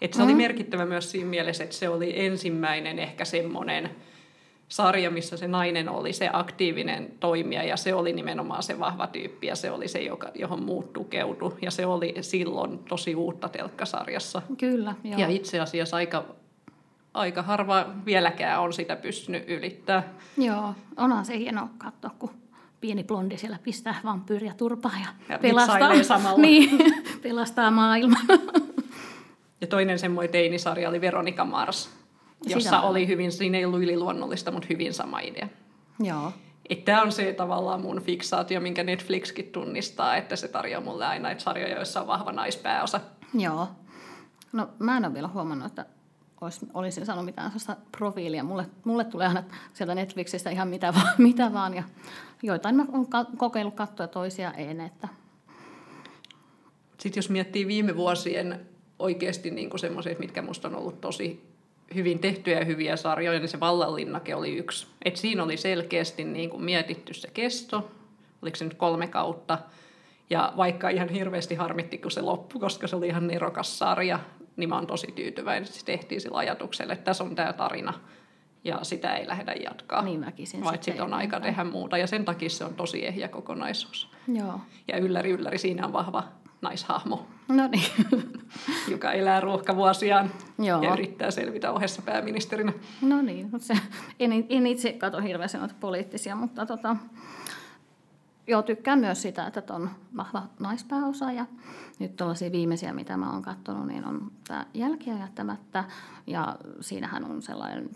Et 0.02 0.14
se 0.14 0.20
mm. 0.20 0.26
oli 0.26 0.36
merkittävä 0.36 0.86
myös 0.86 1.12
siinä 1.12 1.30
mielessä, 1.30 1.64
että 1.64 1.76
se 1.76 1.90
oli 1.90 2.26
ensimmäinen 2.26 3.00
ehkä 3.00 3.26
semmoinen 3.26 3.90
sarja, 4.68 5.12
missä 5.12 5.38
se 5.38 5.48
nainen 5.48 5.90
oli 5.90 6.14
se 6.14 6.30
aktiivinen 6.34 7.12
toimija 7.20 7.64
ja 7.64 7.78
se 7.78 7.94
oli 7.94 8.14
nimenomaan 8.14 8.64
se 8.64 8.80
vahva 8.80 9.08
tyyppi 9.08 9.48
ja 9.48 9.56
se 9.56 9.72
oli 9.72 9.88
se, 9.88 10.02
joka, 10.02 10.32
johon 10.36 10.64
muut 10.64 10.94
tukeutui 10.94 11.58
ja 11.62 11.72
se 11.72 11.86
oli 11.86 12.16
silloin 12.22 12.80
tosi 12.80 13.16
uutta 13.16 13.50
telkkasarjassa. 13.50 14.42
Kyllä, 14.58 14.96
joo. 15.04 15.20
Ja 15.20 15.28
itse 15.28 15.60
asiassa 15.60 15.98
aika, 15.98 16.26
aika 17.14 17.42
harva 17.42 17.86
vieläkään 18.06 18.62
on 18.62 18.74
sitä 18.74 18.96
pystynyt 18.96 19.50
ylittämään. 19.50 20.04
Joo, 20.38 20.74
onhan 20.98 21.26
se 21.26 21.38
hieno 21.38 21.70
katsoa, 21.78 22.12
kun 22.20 22.30
pieni 22.82 23.04
blondi 23.04 23.38
siellä 23.38 23.60
pistää 23.64 23.96
vampyyriä 24.06 24.54
turpaa 24.58 24.92
ja, 25.00 25.08
ja 25.30 25.40
pelastaa, 25.40 26.04
samalla. 26.04 26.42
niin, 26.48 26.80
pelastaa 27.22 27.72
maailman. 27.72 28.28
Ja 29.62 29.68
toinen 29.68 30.00
semmoinen 30.00 30.32
teinisarja 30.32 30.90
oli 30.90 31.02
Veronika 31.02 31.46
Mars, 31.46 31.90
jossa 32.46 32.82
oli 32.82 33.08
hyvin, 33.08 33.32
siinä 33.32 33.58
ei 33.58 33.66
ollut 33.66 33.84
yliluonnollista, 33.84 34.52
mutta 34.52 34.68
hyvin 34.70 34.94
sama 34.94 35.20
idea. 35.20 35.48
Joo. 36.00 36.32
Tämä 36.86 37.02
on 37.02 37.12
se 37.12 37.34
tavallaan 37.34 37.82
mun 37.82 38.02
fiksaatio, 38.02 38.62
minkä 38.62 38.84
Netflixkin 38.84 39.46
tunnistaa, 39.46 40.16
että 40.16 40.36
se 40.36 40.48
tarjoaa 40.48 40.84
mulle 40.84 41.06
aina 41.06 41.32
että 41.32 41.44
sarjoja, 41.44 41.76
joissa 41.76 42.02
on 42.02 42.08
vahva 42.08 42.32
naispääosa. 42.32 43.00
Joo. 43.34 43.68
No 44.52 44.70
mä 44.80 44.98
en 44.98 45.06
ole 45.06 45.14
vielä 45.14 45.28
huomannut, 45.28 45.68
että 45.68 45.86
olis, 46.42 46.60
olisin 46.74 47.06
sanonut 47.06 47.26
mitään 47.26 47.52
sellaista 47.52 47.76
profiilia. 47.92 48.44
Mulle, 48.44 48.66
mulle 48.84 49.04
tulee 49.04 49.28
aina 49.28 49.44
sieltä 49.74 49.96
Netflixistä 49.96 50.50
ihan 50.50 50.68
mitä 50.68 50.94
vaan, 50.96 51.14
mitä 51.18 51.54
vaan 51.54 51.74
ja 51.74 51.84
joitain 52.44 52.76
mä 52.76 52.86
oon 52.94 53.08
kokeillut 53.38 53.76
katsoa 53.76 54.08
toisia 54.08 54.52
en. 54.52 54.82
Että... 54.82 55.08
Sitten 57.00 57.22
jos 57.22 57.30
miettii 57.30 57.68
viime 57.68 57.96
vuosien 57.96 58.68
oikeasti 59.00 59.52
niin 59.52 59.80
semmoisia, 59.80 60.16
mitkä 60.20 60.42
musta 60.42 60.68
on 60.68 60.76
ollut 60.76 61.02
tosi 61.02 61.53
hyvin 61.96 62.20
tehtyjä 62.20 62.60
ja 62.60 62.66
hyviä 62.66 62.96
sarjoja, 62.96 63.40
niin 63.40 63.50
se 63.50 63.60
Vallanlinnake 63.60 64.36
oli 64.36 64.58
yksi. 64.58 64.88
Et 65.06 65.18
siinä 65.18 65.44
oli 65.44 65.58
selkeästi 65.58 66.24
niin 66.24 66.50
kuin 66.50 66.64
mietitty 66.64 67.14
se 67.14 67.30
kesto, 67.34 67.92
oliko 68.42 68.56
se 68.56 68.66
nyt 68.66 68.74
kolme 68.74 69.08
kautta. 69.08 69.60
Ja 70.30 70.54
vaikka 70.58 70.90
ihan 70.90 71.10
hirveästi 71.10 71.56
harmitti, 71.56 71.98
kun 71.98 72.12
se 72.12 72.22
loppui, 72.22 72.60
koska 72.60 72.88
se 72.88 72.96
oli 72.96 73.08
ihan 73.08 73.28
nerokas 73.28 73.80
sarja, 73.80 74.20
niin 74.58 74.70
mä 74.70 74.76
oon 74.76 74.88
tosi 74.88 75.08
tyytyväinen, 75.16 75.64
että 75.64 75.80
se 75.80 75.86
tehtiin 75.86 76.22
sillä 76.22 76.38
ajatuksella, 76.38 76.94
että 76.94 77.06
tässä 77.06 77.24
on 77.24 77.36
tämä 77.36 77.54
tarina 77.54 77.94
ja 78.64 78.80
sitä 78.82 79.16
ei 79.16 79.28
lähdetä 79.28 79.52
jatkaa. 79.52 80.02
Niin 80.02 80.26
väkisin. 80.26 80.64
Vaan 80.64 80.78
sitten 80.82 81.02
on 81.02 81.14
aika 81.14 81.40
tehdä 81.40 81.64
muuta 81.64 81.98
ja 81.98 82.08
sen 82.08 82.26
takia 82.26 82.50
se 82.50 82.66
on 82.66 82.74
tosi 82.74 83.06
ehjä 83.06 83.28
kokonaisuus. 83.28 84.10
Joo. 84.28 84.60
Ja 84.88 84.98
ylläri 84.98 85.32
ylläri 85.32 85.58
siinä 85.58 85.86
on 85.86 85.94
vahva 85.94 86.24
naishahmo, 86.64 87.28
No 87.48 87.68
niin. 87.68 87.92
joka 88.92 89.12
elää 89.12 89.40
ruuhkavuosiaan 89.40 90.32
Joo. 90.60 90.82
ja 90.82 90.94
yrittää 90.94 91.32
selvitä 91.32 91.72
ohessa 91.72 92.02
pääministerinä. 92.02 92.74
No 93.02 93.22
niin, 93.22 93.52
se, 93.58 93.78
en, 94.20 94.32
en 94.50 94.68
itse 94.68 94.94
katso 94.94 95.22
hirveästi 95.22 95.58
noita 95.58 95.76
poliittisia, 95.80 96.36
mutta 96.36 96.66
tota, 96.66 96.96
joo, 98.48 98.62
tykkään 98.62 99.00
myös 99.00 99.22
sitä, 99.22 99.48
että 99.48 99.74
on 99.74 99.90
vahva 100.18 100.44
naispääosa 100.60 101.32
ja 101.32 101.46
nyt 102.00 102.16
tuollaisia 102.16 102.52
viimeisiä, 102.52 102.94
mitä 102.94 103.18
mä 103.18 103.32
oon 103.32 103.42
katsonut, 103.42 103.88
niin 103.88 104.06
on 104.06 104.32
tämä 104.48 104.66
jälkiä 104.74 105.18
jättämättä 105.18 105.84
ja 106.28 106.56
siinähän 106.82 107.26
on 107.26 107.42
sellainen 107.42 107.90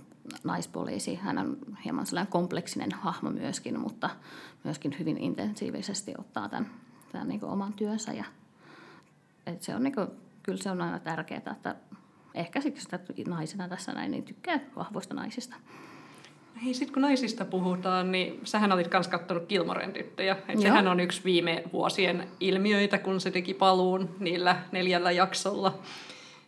naispoliisi, 0.43 1.15
hän 1.15 1.37
on 1.37 1.57
hieman 1.85 2.05
sellainen 2.05 2.31
kompleksinen 2.31 2.91
hahmo 2.91 3.29
myöskin, 3.29 3.79
mutta 3.79 4.09
myöskin 4.63 4.95
hyvin 4.99 5.17
intensiivisesti 5.17 6.13
ottaa 6.17 6.49
tämän, 6.49 6.69
tämän 7.11 7.27
niin 7.27 7.45
oman 7.45 7.73
työnsä 7.73 8.13
ja 8.13 8.25
et 9.47 9.61
se 9.61 9.75
on 9.75 9.83
niin 9.83 9.95
kuin, 9.95 10.07
kyllä 10.43 10.63
se 10.63 10.71
on 10.71 10.81
aina 10.81 10.99
tärkeää, 10.99 11.41
että 11.51 11.75
ehkä 12.33 12.61
siksi, 12.61 12.87
että 12.93 13.13
naisena 13.27 13.69
tässä 13.69 13.91
näin, 13.91 14.11
niin 14.11 14.23
tykkää 14.23 14.59
vahvoista 14.75 15.13
naisista. 15.13 15.55
Hei, 16.65 16.73
sitten 16.73 16.93
kun 16.93 17.01
naisista 17.01 17.45
puhutaan, 17.45 18.11
niin 18.11 18.39
sähän 18.43 18.71
olit 18.71 18.91
myös 18.91 19.07
katsonut 19.07 19.45
Kilmoren 19.45 19.93
tyttöjä. 19.93 20.37
Et 20.47 20.59
sehän 20.59 20.87
on 20.87 20.99
yksi 20.99 21.23
viime 21.23 21.63
vuosien 21.73 22.27
ilmiöitä, 22.39 22.97
kun 22.97 23.21
se 23.21 23.31
teki 23.31 23.53
paluun 23.53 24.15
niillä 24.19 24.57
neljällä 24.71 25.11
jaksolla. 25.11 25.79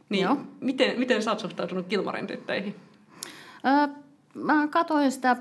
Niin 0.09 0.23
Joo. 0.23 0.37
miten, 0.59 0.99
miten 0.99 1.23
sä 1.23 1.31
oot 1.31 1.39
suhtautunut 1.39 1.87
Kilmoren 1.87 2.27
tyttöihin? 2.27 2.75
Öö, 3.65 3.87
mä 4.33 4.67
katsoin 4.67 5.11
sitä 5.11 5.37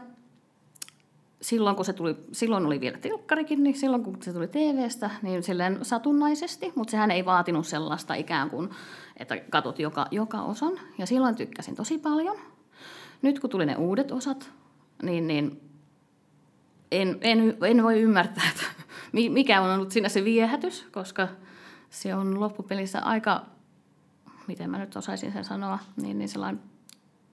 silloin, 1.41 1.77
kun 1.77 1.85
se 1.85 1.93
tuli, 1.93 2.17
silloin 2.33 2.67
oli 2.67 2.81
vielä 2.81 2.99
telkkarikin, 2.99 3.63
niin 3.63 3.77
silloin 3.77 4.05
kun 4.05 4.23
se 4.23 4.33
tuli 4.33 4.49
TVstä, 4.49 5.11
niin 5.23 5.43
silleen 5.43 5.79
satunnaisesti, 5.83 6.73
mutta 6.75 6.91
sehän 6.91 7.11
ei 7.11 7.25
vaatinut 7.25 7.67
sellaista 7.67 8.15
ikään 8.15 8.51
kuin, 8.51 8.71
että 9.17 9.37
katot 9.51 9.79
joka, 9.79 10.07
joka 10.11 10.43
osan. 10.43 10.73
Ja 10.99 11.07
silloin 11.07 11.37
tykkäsin 11.37 11.77
tosi 11.77 11.99
paljon. 11.99 12.37
Nyt 13.23 13.41
kun 13.41 13.51
tuli 13.51 13.67
ne 13.67 13.77
uudet 13.77 14.13
osat, 14.13 14.51
niin, 15.03 15.27
niin 15.27 15.61
en, 16.93 17.19
en, 17.21 17.57
en 17.67 17.83
voi 17.83 18.01
ymmärtää, 18.01 18.45
että 18.51 18.65
mi- 19.13 19.29
mikä 19.31 19.61
on 19.61 19.71
ollut 19.71 19.93
siinä 19.93 20.09
se 20.09 20.25
viehätys, 20.25 20.87
koska 20.93 21.29
se 21.91 22.15
on 22.15 22.41
loppupelissä 22.41 23.01
aika, 23.01 23.47
miten 24.47 24.71
mä 24.71 24.79
nyt 24.79 24.97
osaisin 24.97 25.33
sen 25.33 25.45
sanoa, 25.45 25.79
niin, 25.97 26.19
niin 26.19 26.29
sellainen 26.29 26.63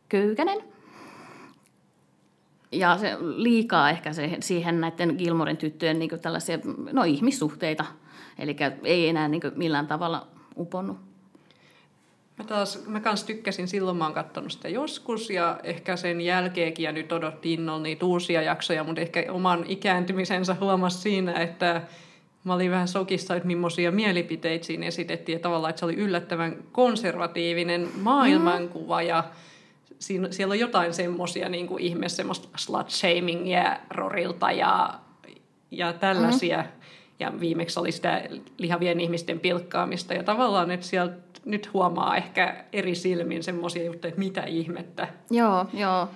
köykänen. 0.09 0.74
Ja 2.79 2.97
se 2.97 3.17
liikaa 3.19 3.89
ehkä 3.89 4.13
se, 4.13 4.37
siihen 4.39 4.81
näiden 4.81 5.15
Gilmoren 5.17 5.57
tyttöjen 5.57 5.99
niin 5.99 6.19
tällaisia 6.21 6.59
no, 6.91 7.03
ihmissuhteita. 7.03 7.85
Eli 8.39 8.55
ei 8.83 9.09
enää 9.09 9.27
niin 9.27 9.41
millään 9.55 9.87
tavalla 9.87 10.27
uponnut. 10.57 10.97
Mä 12.37 12.43
taas, 12.45 12.85
mä 12.87 12.99
kans 12.99 13.23
tykkäsin 13.23 13.67
silloin, 13.67 13.97
mä 13.97 14.05
oon 14.05 14.13
katsonut 14.13 14.51
sitä 14.51 14.69
joskus 14.69 15.29
ja 15.29 15.59
ehkä 15.63 15.95
sen 15.95 16.21
jälkeenkin 16.21 16.83
ja 16.83 16.91
nyt 16.91 17.11
odotti 17.11 17.53
innolla 17.53 17.83
niitä 17.83 18.05
uusia 18.05 18.41
jaksoja, 18.41 18.83
mutta 18.83 19.01
ehkä 19.01 19.25
oman 19.29 19.65
ikääntymisensä 19.67 20.55
huomasi 20.59 20.97
siinä, 20.97 21.33
että 21.33 21.81
mä 22.43 22.53
olin 22.53 22.71
vähän 22.71 22.87
sokissa, 22.87 23.35
että 23.35 23.47
millaisia 23.47 23.91
mielipiteitä 23.91 24.65
siinä 24.65 24.85
esitettiin 24.85 25.33
ja 25.33 25.39
tavallaan, 25.39 25.69
että 25.69 25.79
se 25.79 25.85
oli 25.85 25.95
yllättävän 25.95 26.55
konservatiivinen 26.71 27.87
maailmankuva 28.01 29.01
ja 29.01 29.23
siinä, 30.05 30.27
siellä 30.31 30.51
on 30.51 30.59
jotain 30.59 30.93
semmoisia 30.93 31.49
niin 31.49 31.67
kuin 31.67 31.83
ihme, 31.83 32.09
semmoista 32.09 32.47
slut-shamingia 32.57 33.77
Rorilta 33.89 34.51
ja, 34.51 34.99
ja 35.71 35.93
tällaisia. 35.93 36.57
Mm. 36.57 36.69
Ja 37.19 37.39
viimeksi 37.39 37.79
oli 37.79 37.91
sitä 37.91 38.23
lihavien 38.57 38.99
ihmisten 38.99 39.39
pilkkaamista. 39.39 40.13
Ja 40.13 40.23
tavallaan, 40.23 40.71
että 40.71 40.85
sieltä 40.85 41.15
nyt 41.45 41.73
huomaa 41.73 42.17
ehkä 42.17 42.65
eri 42.73 42.95
silmin 42.95 43.43
semmoisia 43.43 43.83
juttuja, 43.83 44.09
että 44.09 44.19
mitä 44.19 44.43
ihmettä. 44.43 45.07
Joo, 45.31 45.65
joo. 45.73 46.09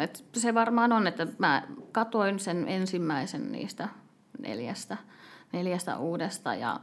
Et 0.00 0.24
se 0.32 0.54
varmaan 0.54 0.92
on, 0.92 1.06
että 1.06 1.26
mä 1.38 1.62
katoin 1.92 2.38
sen 2.38 2.68
ensimmäisen 2.68 3.52
niistä 3.52 3.88
neljästä, 4.38 4.96
neljästä 5.52 5.98
uudesta 5.98 6.54
ja 6.54 6.80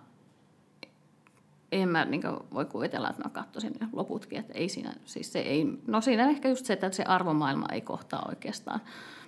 en 1.72 1.90
mä 1.90 2.06
niin 2.06 2.22
voi 2.54 2.66
kuvitella, 2.66 3.10
että 3.10 3.24
mä 3.24 3.30
katsoisin 3.30 3.74
ne 3.80 3.88
loputkin, 3.94 4.40
että 4.40 4.54
ei 4.54 4.70
siinä, 4.70 4.94
siis 5.06 5.34
se 5.34 5.40
ei, 5.40 5.68
no 5.88 6.02
siinä 6.02 6.30
ehkä 6.30 6.50
just 6.50 6.66
se, 6.66 6.74
että 6.74 6.92
se 6.92 7.04
arvomaailma 7.04 7.66
ei 7.72 7.82
kohtaa 7.82 8.26
oikeastaan 8.30 8.80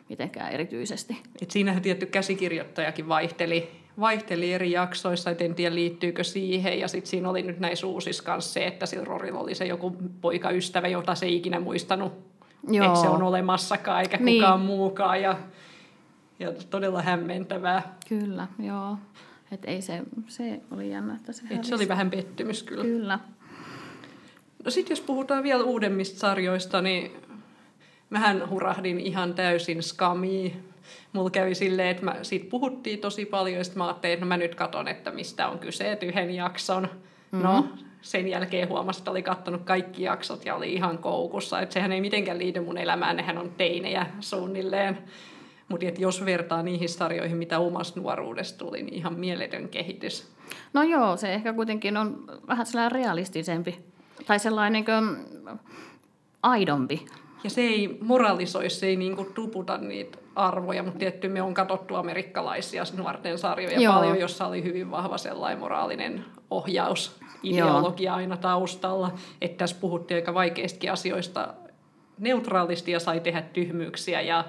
mitenkään 0.10 0.52
erityisesti. 0.52 1.18
Et 1.42 1.52
siinähän 1.52 1.82
tietty 1.82 2.06
käsikirjoittajakin 2.06 3.08
vaihteli, 3.08 3.72
vaihteli 4.00 4.54
eri 4.54 4.72
jaksoissa, 4.72 5.30
et 5.30 5.42
en 5.42 5.56
tiedä 5.56 5.76
liittyykö 5.76 6.24
siihen. 6.24 6.80
Ja 6.80 6.88
sitten 6.88 7.10
siinä 7.10 7.30
oli 7.30 7.42
nyt 7.42 7.60
näissä 7.60 7.88
uusissa 7.88 8.24
kanssa 8.24 8.54
se, 8.54 8.68
että 8.68 8.86
sillä 8.86 9.06
Rorilla 9.06 9.40
oli 9.40 9.56
se 9.56 9.66
joku 9.66 9.96
poikaystävä, 10.22 10.88
jota 10.88 11.16
se 11.16 11.26
ei 11.26 11.36
ikinä 11.36 11.60
muistanut, 11.60 12.14
Joo. 12.68 12.86
että 12.88 13.02
se 13.02 13.08
on 13.08 13.24
olemassakaan 13.24 14.02
eikä 14.02 14.18
Niin. 14.18 14.42
kukaan 14.42 14.62
muukaan. 14.62 15.22
Ja, 15.22 15.38
ja 16.40 16.52
todella 16.70 17.02
hämmentävää. 17.02 17.96
Kyllä, 18.10 18.48
joo. 18.60 18.98
Et 19.54 19.66
ei 19.66 19.82
se, 19.82 20.02
se 20.28 20.60
oli 20.72 20.90
jännä, 20.90 21.16
että 21.16 21.34
se 21.34 21.44
Et 21.50 21.64
se 21.64 21.76
oli 21.76 21.88
vähän 21.88 22.12
pettymys 22.12 22.64
kyllä. 22.64 22.84
Kyllä. 22.84 23.20
No 24.66 24.72
sitten 24.72 24.92
jos 24.92 25.02
puhutaan 25.02 25.44
vielä 25.44 25.64
uudemmista 25.64 26.20
sarjoista, 26.20 26.82
niin 26.82 27.12
mähän 28.10 28.50
hurahdin 28.50 29.00
ihan 29.00 29.34
täysin 29.34 29.84
skamiin. 29.84 30.64
Mulla 31.14 31.30
kävi 31.30 31.56
silleen, 31.56 31.90
että 31.90 32.06
mä, 32.06 32.16
siitä 32.22 32.50
puhuttiin 32.50 33.00
tosi 33.00 33.26
paljon, 33.26 33.58
ja 33.58 33.64
sitten 33.64 33.78
mä 33.78 33.88
ajattelin, 33.88 34.14
että 34.14 34.26
no 34.26 34.30
mä 34.30 34.38
nyt 34.38 34.56
katon, 34.56 34.88
että 34.88 35.12
mistä 35.12 35.48
on 35.48 35.60
kyse, 35.60 35.92
että 35.92 36.06
yhden 36.06 36.36
jakson. 36.36 36.84
Mm-hmm. 36.84 37.48
No, 37.48 37.68
sen 38.02 38.28
jälkeen 38.28 38.70
huomasin, 38.70 39.02
että 39.02 39.12
oli 39.12 39.24
kattonut 39.24 39.62
kaikki 39.64 40.04
jaksot 40.04 40.46
ja 40.46 40.56
oli 40.56 40.74
ihan 40.74 40.98
koukussa. 40.98 41.62
Että 41.62 41.74
sehän 41.74 41.92
ei 41.92 42.02
mitenkään 42.02 42.38
liity 42.38 42.60
mun 42.60 42.78
elämään, 42.78 43.16
nehän 43.16 43.38
on 43.38 43.52
teinejä 43.58 44.06
suunnilleen. 44.20 44.98
Mutta 45.74 46.02
jos 46.02 46.26
vertaa 46.26 46.64
niihin 46.64 46.90
sarjoihin, 46.90 47.38
mitä 47.38 47.60
omasta 47.60 48.00
nuoruudesta 48.00 48.58
tuli, 48.58 48.84
niin 48.84 48.94
ihan 48.94 49.14
mieletön 49.14 49.70
kehitys. 49.70 50.32
No 50.74 50.84
joo, 50.84 51.18
se 51.18 51.34
ehkä 51.34 51.54
kuitenkin 51.54 51.98
on 51.98 52.26
vähän 52.48 52.66
sellainen 52.66 52.92
realistisempi. 52.92 53.80
Tai 54.28 54.40
sellainen 54.40 54.86
kuin 54.86 55.18
aidompi. 56.44 57.06
Ja 57.44 57.50
se 57.50 57.62
ei 57.62 57.98
moralisoi, 58.02 58.70
se 58.70 58.86
ei 58.86 58.96
niinku 58.96 59.24
tuputa 59.24 59.78
niitä 59.78 60.18
arvoja, 60.36 60.84
mutta 60.84 61.00
tietty 61.00 61.30
me 61.30 61.42
on 61.42 61.54
katsottu 61.54 61.96
amerikkalaisia 61.96 62.84
nuorten 62.98 63.38
sarjoja 63.38 63.80
Joo. 63.80 63.94
paljon, 63.94 64.20
jossa 64.20 64.48
oli 64.48 64.64
hyvin 64.64 64.92
vahva 64.92 65.18
sellainen 65.18 65.60
moraalinen 65.60 66.26
ohjaus, 66.50 67.20
ideologia 67.44 68.16
aina 68.16 68.38
taustalla. 68.38 69.12
Että 69.42 69.58
tässä 69.58 69.76
puhuttiin 69.80 70.16
aika 70.16 70.34
vaikeistakin 70.34 70.92
asioista 70.92 71.54
neutraalisti 72.18 72.92
ja 72.92 73.00
sai 73.00 73.20
tehdä 73.20 73.42
tyhmyyksiä 73.42 74.22
ja 74.22 74.46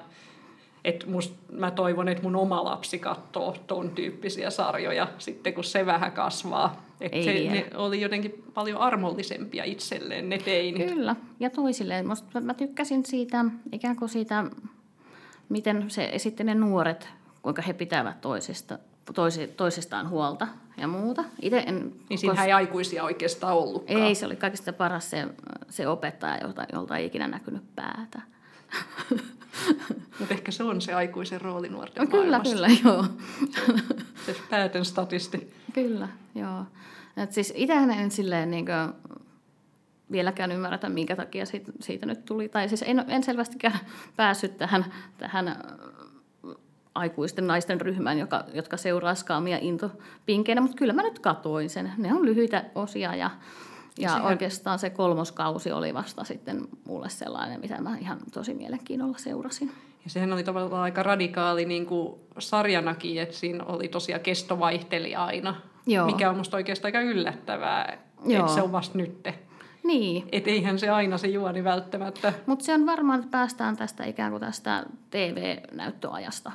et 0.85 1.07
must, 1.07 1.35
mä 1.53 1.71
toivon, 1.71 2.09
että 2.09 2.23
mun 2.23 2.37
oma 2.37 2.65
lapsi 2.65 2.99
katsoo 2.99 3.57
ton 3.67 3.91
tyyppisiä 3.91 4.51
sarjoja 4.51 5.09
sitten, 5.19 5.55
kun 5.55 5.65
se 5.65 5.87
vähän 5.87 6.13
kasvaa. 6.13 6.85
Et 7.01 7.13
Ei 7.15 7.25
se, 7.25 7.33
vielä. 7.33 7.51
ne 7.53 7.67
oli 7.75 8.01
jotenkin 8.01 8.45
paljon 8.55 8.81
armollisempia 8.81 9.65
itselleen, 9.65 10.29
ne 10.29 10.39
teinit. 10.39 10.89
Kyllä, 10.89 11.17
ja 11.41 11.51
toisilleen. 11.51 12.07
Musta 12.07 12.41
mä 12.41 12.55
tykkäsin 12.55 13.07
siitä, 13.07 13.45
ikään 13.73 13.97
kuin 13.97 14.09
siitä, 14.09 14.45
miten 15.49 15.91
se 15.91 16.05
esitti 16.13 16.45
ne 16.45 16.55
nuoret, 16.55 17.09
kuinka 17.43 17.63
he 17.63 17.73
pitävät 17.73 18.21
toisista, 18.21 18.79
toisi, 19.15 19.47
toisistaan 19.47 20.09
huolta 20.09 20.49
ja 20.77 20.89
muuta. 20.89 21.25
Itse 21.43 21.59
en, 21.67 21.93
Niin 22.11 22.19
siinähän 22.19 22.47
ei 22.47 22.53
aikuisia 22.53 23.05
oikeastaan 23.05 23.57
ollutkaan. 23.57 24.03
ei, 24.03 24.15
se 24.15 24.27
oli 24.27 24.37
kaikista 24.37 24.73
paras 24.73 25.11
se, 25.11 25.27
se 25.69 25.89
opettaja, 25.89 26.39
jolta, 26.43 26.67
jolta 26.73 26.97
ei 26.97 27.07
ikinä 27.07 27.29
näkynyt 27.29 27.63
päätä. 27.77 28.23
Mutta 30.19 30.35
ehkä 30.35 30.53
se 30.53 30.63
on 30.63 30.81
se 30.81 30.95
aikuisen 30.95 31.41
rooli 31.41 31.69
nuorten 31.69 32.05
No, 32.05 32.11
kyllä, 32.11 32.39
maailmassa. 32.39 32.55
kyllä, 32.55 32.69
joo. 32.85 33.05
Se 34.27 34.37
päätön 34.51 34.85
statisti. 34.85 35.53
Kyllä, 35.75 36.09
joo. 36.35 36.65
Et 37.17 37.33
siis 37.33 37.53
itsehän 37.57 37.91
en 37.91 38.11
silleen 38.11 38.51
niin 38.51 38.67
kuin, 38.67 39.15
vieläkään 40.13 40.53
ymmärretä, 40.53 40.89
minkä 40.89 41.17
takia 41.17 41.47
siitä, 41.47 41.73
siitä 41.81 42.07
nyt 42.07 42.25
tuli. 42.25 42.49
Tai 42.49 42.69
siis 42.69 42.85
en, 42.87 43.05
en 43.09 43.23
selvästikään 43.23 43.79
päässyt 44.17 44.57
tähän, 44.59 44.85
tähän 45.19 45.49
äh, 45.49 45.57
aikuisten 46.95 47.47
naisten 47.47 47.81
ryhmään, 47.81 48.19
joka, 48.19 48.45
jotka 48.55 48.77
seuraa 48.77 49.15
skaamia 49.15 49.59
intopinkeinä, 49.61 50.61
mutta 50.61 50.77
kyllä 50.77 50.93
mä 50.93 51.03
nyt 51.03 51.19
katoin 51.19 51.71
sen. 51.71 51.93
Ne 51.99 52.15
on 52.15 52.25
lyhyitä 52.25 52.65
osia 52.75 53.15
ja, 53.15 53.31
ja 53.99 54.09
Sehän- 54.09 54.25
oikeastaan 54.27 54.79
se 54.79 54.91
kolmoskausi 54.91 55.73
oli 55.73 55.95
vasta 55.95 56.25
sitten 56.25 56.69
mulle 56.89 57.09
sellainen, 57.09 57.61
mitä 57.61 57.81
mä 57.81 57.97
ihan 57.99 58.19
tosi 58.33 58.55
mielenkiinnolla 58.55 59.19
seurasin. 59.19 59.73
Ja 60.05 60.11
sehän 60.11 60.33
oli 60.33 60.45
tavallaan 60.45 60.83
aika 60.83 61.03
radikaali 61.03 61.65
niin 61.65 61.87
kuin 61.87 62.15
sarjanakin, 62.39 63.23
että 63.23 63.35
siinä 63.37 63.65
oli 63.65 63.89
tosiaan 63.89 64.21
kesto 64.23 64.59
vaihteli 64.59 65.15
aina, 65.17 65.55
Joo. 65.87 66.07
mikä 66.07 66.31
on 66.31 66.37
musta 66.37 66.57
oikeastaan 66.57 66.89
aika 66.89 67.01
yllättävää, 67.01 67.99
Joo. 68.25 68.41
että 68.41 68.55
se 68.55 68.63
on 68.63 68.73
vasta 68.73 68.99
nytte. 68.99 69.35
Niin, 69.85 70.29
Että 70.33 70.51
eihän 70.51 70.79
se 70.79 70.89
aina 70.91 71.19
se 71.19 71.27
juoni 71.29 71.65
välttämättä. 71.65 72.33
mutta 72.47 72.65
se 72.65 72.75
on 72.75 72.87
varmaan, 72.87 73.19
että 73.21 73.31
päästään 73.31 73.77
tästä 73.77 74.05
ikään 74.05 74.31
kuin 74.31 74.41
tästä 74.41 74.85
TV-näyttöajasta 75.11 76.53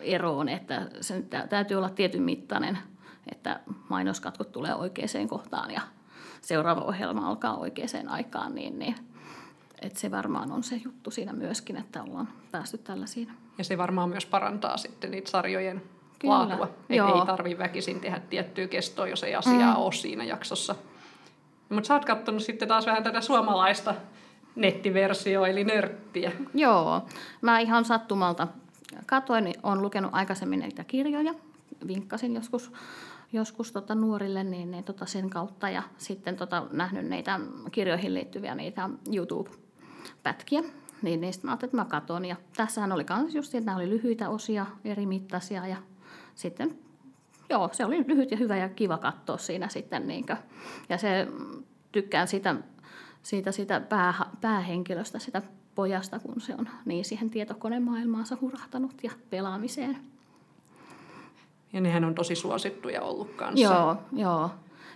eroon, 0.00 0.48
että 0.48 0.86
se 1.00 1.16
nyt 1.16 1.30
tä- 1.30 1.46
täytyy 1.46 1.76
olla 1.76 1.88
tietyn 1.90 2.22
mittainen, 2.22 2.78
että 3.32 3.60
mainoskatkot 3.88 4.52
tulee 4.52 4.74
oikeaan 4.74 5.28
kohtaan 5.28 5.70
ja 5.70 5.80
seuraava 6.40 6.80
ohjelma 6.80 7.28
alkaa 7.28 7.56
oikeaan 7.56 8.08
aikaan, 8.08 8.54
niin, 8.54 8.78
niin 8.78 8.94
että 9.82 10.00
se 10.00 10.10
varmaan 10.10 10.52
on 10.52 10.62
se 10.62 10.80
juttu 10.84 11.10
siinä 11.10 11.32
myöskin, 11.32 11.76
että 11.76 12.02
ollaan 12.02 12.28
päästy 12.52 12.78
tällaisiin. 12.78 13.28
Ja 13.58 13.64
se 13.64 13.78
varmaan 13.78 14.08
myös 14.08 14.26
parantaa 14.26 14.76
sitten 14.76 15.10
niitä 15.10 15.30
sarjojen 15.30 15.82
Kyllä, 16.18 16.34
laatua. 16.38 16.64
Että 16.64 17.18
ei 17.18 17.26
tarvi 17.26 17.58
väkisin 17.58 18.00
tehdä 18.00 18.20
tiettyä 18.30 18.68
kestoa, 18.68 19.08
jos 19.08 19.24
ei 19.24 19.34
asiaa 19.34 19.74
mm. 19.74 19.80
ole 19.80 19.92
siinä 19.92 20.24
jaksossa. 20.24 20.74
Mutta 21.68 21.88
sä 21.88 21.94
oot 21.94 22.04
katsonut 22.04 22.42
sitten 22.42 22.68
taas 22.68 22.86
vähän 22.86 23.02
tätä 23.02 23.20
suomalaista 23.20 23.94
nettiversioa, 24.56 25.48
eli 25.48 25.64
nörttiä. 25.64 26.32
Joo, 26.54 27.02
mä 27.40 27.58
ihan 27.60 27.84
sattumalta 27.84 28.48
katoin, 29.06 29.44
niin 29.44 29.60
olen 29.62 29.82
lukenut 29.82 30.10
aikaisemmin 30.14 30.60
niitä 30.60 30.84
kirjoja, 30.84 31.34
vinkkasin 31.86 32.34
joskus, 32.34 32.72
joskus 33.36 33.72
tota 33.72 33.94
nuorille 33.94 34.44
niin, 34.44 34.70
niin 34.70 34.84
tota 34.84 35.06
sen 35.06 35.30
kautta 35.30 35.68
ja 35.70 35.82
sitten 35.98 36.36
tota 36.36 36.66
nähnyt 36.72 37.06
niitä 37.06 37.40
kirjoihin 37.72 38.14
liittyviä 38.14 38.54
niitä 38.54 38.90
YouTube-pätkiä. 39.12 40.62
Niin 41.02 41.20
niistä 41.20 41.46
mä 41.46 41.50
ajattelin, 41.50 41.68
että 41.68 41.76
mä 41.76 41.84
katon. 41.84 42.24
Ja 42.24 42.36
tässähän 42.56 42.92
oli 42.92 43.06
myös 43.18 43.34
just, 43.34 43.54
että 43.54 43.66
nämä 43.66 43.76
oli 43.76 43.90
lyhyitä 43.90 44.28
osia, 44.28 44.66
eri 44.84 45.06
mittaisia 45.06 45.66
ja 45.66 45.76
sitten 46.34 46.78
joo, 47.50 47.68
se 47.72 47.84
oli 47.84 48.04
lyhyt 48.08 48.30
ja 48.30 48.36
hyvä 48.36 48.56
ja 48.56 48.68
kiva 48.68 48.98
katsoa 48.98 49.38
siinä 49.38 49.68
sitten. 49.68 50.08
Niinkö. 50.08 50.36
Ja 50.88 50.98
se 50.98 51.28
tykkään 51.92 52.28
sitä, 52.28 52.56
siitä, 53.22 53.52
siitä 53.52 53.80
pää, 53.80 54.14
päähenkilöstä, 54.40 55.18
sitä 55.18 55.42
pojasta, 55.74 56.18
kun 56.18 56.40
se 56.40 56.54
on 56.58 56.68
niin 56.84 57.04
siihen 57.04 57.30
tietokonemaailmaansa 57.30 58.36
hurahtanut 58.40 58.94
ja 59.02 59.10
pelaamiseen. 59.30 60.15
Ja 61.72 61.80
nehän 61.80 62.04
on 62.04 62.14
tosi 62.14 62.34
suosittuja 62.34 63.02
ollut 63.02 63.34
kanssa. 63.36 63.60
Joo, 63.60 63.96
joo. 64.12 64.50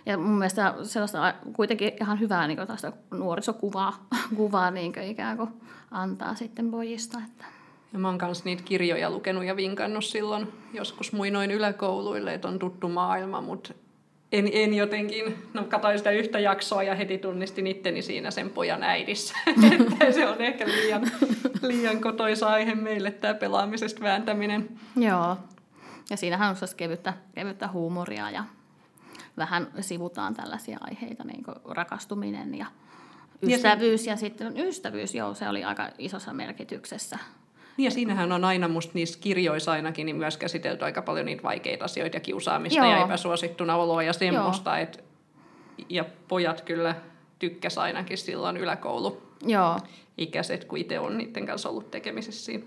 Ja 0.06 0.18
mun 0.18 0.38
mielestä 0.38 0.74
sellaista 0.82 1.34
kuitenkin 1.52 1.92
ihan 2.00 2.20
hyvää 2.20 2.46
niin 2.46 2.66
tästä 2.66 2.92
nuorisokuvaa 3.10 4.06
kuvaa, 4.36 4.70
niin 4.70 4.92
ikään 5.02 5.36
kuin 5.36 5.50
antaa 5.90 6.34
sitten 6.34 6.70
pojista. 6.70 7.18
Että. 7.28 7.44
Ja 7.92 7.98
mä 7.98 8.08
oon 8.08 8.18
kanssa 8.18 8.44
niitä 8.44 8.62
kirjoja 8.62 9.10
lukenut 9.10 9.44
ja 9.44 9.56
vinkannut 9.56 10.04
silloin 10.04 10.52
joskus 10.72 11.12
muinoin 11.12 11.50
yläkouluille, 11.50 12.34
että 12.34 12.48
on 12.48 12.58
tuttu 12.58 12.88
maailma, 12.88 13.40
mutta 13.40 13.74
en, 14.32 14.50
en 14.52 14.74
jotenkin, 14.74 15.38
no 15.54 15.64
katsoin 15.64 15.98
sitä 15.98 16.10
yhtä 16.10 16.38
jaksoa 16.38 16.82
ja 16.82 16.94
heti 16.94 17.18
tunnistin 17.18 17.66
itteni 17.66 18.02
siinä 18.02 18.30
sen 18.30 18.50
pojan 18.50 18.82
äidissä. 18.82 19.34
Että 19.72 20.12
se 20.12 20.26
on 20.26 20.40
ehkä 20.40 20.66
liian, 20.66 21.02
liian 21.62 22.00
kotoisa 22.00 22.48
aihe 22.48 22.74
meille 22.74 23.10
tämä 23.10 23.34
pelaamisesta 23.34 24.00
vääntäminen. 24.00 24.68
Joo. 24.96 25.36
Ja 26.10 26.16
siinähän 26.16 26.50
on 26.50 26.56
sellaista 26.56 26.76
kevyttä, 26.76 27.14
kevyttä 27.34 27.68
huumoria 27.68 28.30
ja 28.30 28.44
vähän 29.36 29.68
sivutaan 29.80 30.34
tällaisia 30.34 30.78
aiheita, 30.80 31.24
niin 31.24 31.44
kuin 31.44 31.56
rakastuminen 31.64 32.54
ja 32.54 32.66
Ja 33.42 33.56
ystävyys. 33.56 34.06
Ja 34.06 34.16
sitten 34.16 34.56
ystävyys, 34.56 35.14
joo, 35.14 35.34
se 35.34 35.48
oli 35.48 35.64
aika 35.64 35.88
isossa 35.98 36.32
merkityksessä. 36.32 37.18
Niin 37.76 37.84
ja 37.84 37.90
siinähän 37.90 38.32
on 38.32 38.44
aina 38.44 38.68
musta 38.68 38.92
niissä 38.94 39.18
kirjoissa 39.20 39.72
ainakin 39.72 40.06
niin 40.06 40.16
myös 40.16 40.36
käsitelty 40.36 40.84
aika 40.84 41.02
paljon 41.02 41.26
niitä 41.26 41.42
vaikeita 41.42 41.84
asioita 41.84 42.16
ja 42.16 42.20
kiusaamista 42.20 42.78
Joo. 42.78 42.90
ja 42.90 43.04
epäsuosittuna 43.04 43.76
oloa 43.76 44.02
ja 44.02 44.12
semmoista. 44.12 44.78
Et, 44.78 45.04
ja 45.88 46.04
pojat 46.28 46.60
kyllä 46.60 46.94
tykkäs 47.38 47.78
ainakin 47.78 48.18
silloin 48.18 48.56
yläkoulu 48.56 49.22
Joo, 49.42 49.78
ikäiset, 50.18 50.64
kun 50.64 50.78
itse 50.78 50.98
on 50.98 51.18
niiden 51.18 51.46
kanssa 51.46 51.68
ollut 51.68 51.90
tekemisissä 51.90 52.44
siinä. 52.44 52.64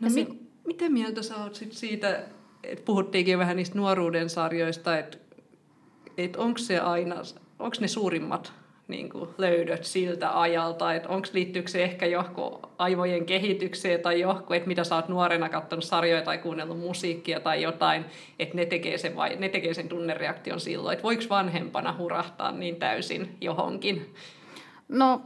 No 0.00 0.08
Ja 0.08 0.10
mi- 0.10 0.43
mitä 0.66 0.88
mieltä 0.88 1.22
sä 1.22 1.36
oot 1.36 1.54
sit 1.54 1.72
siitä, 1.72 2.22
että 2.62 2.84
puhuttiinkin 2.84 3.32
jo 3.32 3.38
vähän 3.38 3.56
niistä 3.56 3.78
nuoruuden 3.78 4.30
sarjoista, 4.30 4.98
että 4.98 5.18
et 6.18 6.36
onko 6.36 6.58
se 6.58 6.78
aina, 6.78 7.16
onko 7.58 7.76
ne 7.80 7.88
suurimmat 7.88 8.52
niin 8.88 9.10
kuin 9.10 9.30
löydöt 9.38 9.84
siltä 9.84 10.40
ajalta, 10.40 10.94
että 10.94 11.08
onko 11.08 11.28
liittyykö 11.32 11.70
se 11.70 11.84
ehkä 11.84 12.06
johonkin 12.06 12.70
aivojen 12.78 13.26
kehitykseen 13.26 14.00
tai 14.00 14.20
johonkin, 14.20 14.56
että 14.56 14.68
mitä 14.68 14.84
sä 14.84 14.94
oot 14.94 15.08
nuorena 15.08 15.48
katsonut 15.48 15.84
sarjoja 15.84 16.22
tai 16.22 16.38
kuunnellut 16.38 16.78
musiikkia 16.78 17.40
tai 17.40 17.62
jotain, 17.62 18.04
että 18.38 18.56
ne 18.56 18.66
tekee 18.66 18.98
sen, 18.98 19.16
vai, 19.16 19.36
ne 19.36 19.48
tekee 19.48 19.74
sen 19.74 19.88
tunnereaktion 19.88 20.60
silloin, 20.60 20.92
että 20.92 21.02
voiko 21.02 21.22
vanhempana 21.30 21.94
hurahtaa 21.98 22.52
niin 22.52 22.76
täysin 22.76 23.36
johonkin? 23.40 24.14
No, 24.88 25.22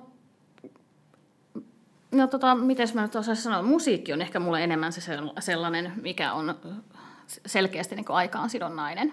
no 2.13 2.27
tota, 2.27 2.55
miten 2.55 2.89
mä 2.95 3.03
nyt 3.03 3.17
osaisin 3.17 3.43
sanoa, 3.43 3.63
musiikki 3.63 4.13
on 4.13 4.23
ehkä 4.23 4.41
mulle 4.41 4.65
enemmän 4.65 4.93
se 4.93 5.01
sell- 5.01 5.33
sellainen, 5.41 5.93
mikä 6.03 6.33
on 6.33 6.55
selkeästi 7.47 7.95
niin 7.95 8.07
aikaan 8.09 8.51
sidonnainen. 8.51 9.13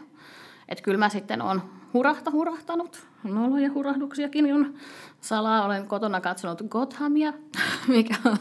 Että 0.69 0.84
kyllä 0.84 0.97
mä 0.97 1.10
sitten 1.10 1.41
on 1.41 1.62
hurahta 1.93 2.31
hurahtanut, 2.31 3.08
noloja 3.23 3.71
hurahduksiakin 3.73 4.53
on. 4.53 4.73
Salaa 5.21 5.65
olen 5.65 5.88
kotona 5.88 6.21
katsonut 6.21 6.62
Gothamia, 6.69 7.34
mikä 7.88 8.15
on, 8.25 8.38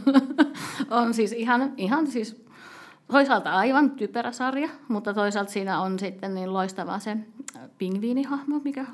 on 1.00 1.14
siis 1.14 1.32
ihan, 1.32 1.72
ihan 1.76 2.06
siis 2.06 2.44
toisaalta 3.12 3.52
aivan 3.52 3.90
typerä 3.90 4.32
sarja, 4.32 4.68
mutta 4.88 5.14
toisaalta 5.14 5.52
siinä 5.52 5.80
on 5.80 5.98
sitten 5.98 6.34
niin 6.34 6.52
loistava 6.52 6.98
se 6.98 7.16
pingviinihahmo, 7.78 8.60
mikä 8.64 8.86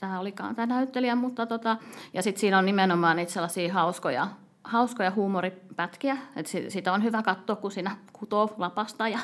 tämä 0.00 0.20
olikaan 0.20 0.54
tämä 0.54 0.66
näyttelijä, 0.66 1.14
mutta 1.14 1.46
tota, 1.46 1.76
ja 2.14 2.22
sitten 2.22 2.40
siinä 2.40 2.58
on 2.58 2.66
nimenomaan 2.66 3.16
niitä 3.16 3.32
sellaisia 3.32 3.72
hauskoja, 3.72 4.28
hauskoja 4.64 5.10
huumoripätkiä, 5.10 6.16
että 6.36 6.52
si- 6.52 6.70
sitä 6.70 6.92
on 6.92 7.02
hyvä 7.02 7.22
katsoa, 7.22 7.56
kun 7.56 7.70
siinä 7.70 7.96
kutoo 8.12 8.54
lapasta 8.58 9.08
ja 9.08 9.18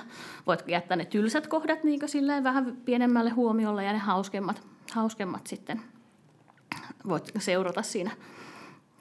voit 0.47 0.65
jättää 0.69 0.97
ne 0.97 1.05
tylsät 1.05 1.47
kohdat 1.47 1.85
niin 1.85 2.01
silleen 2.07 2.45
vähän 2.45 2.77
pienemmälle 2.85 3.31
huomiolle 3.31 3.85
ja 3.85 3.93
ne 3.93 3.99
hauskemmat, 3.99 4.63
hauskemmat 4.93 5.47
sitten 5.47 5.83
voit 7.09 7.33
seurata 7.39 7.83
siinä 7.83 8.11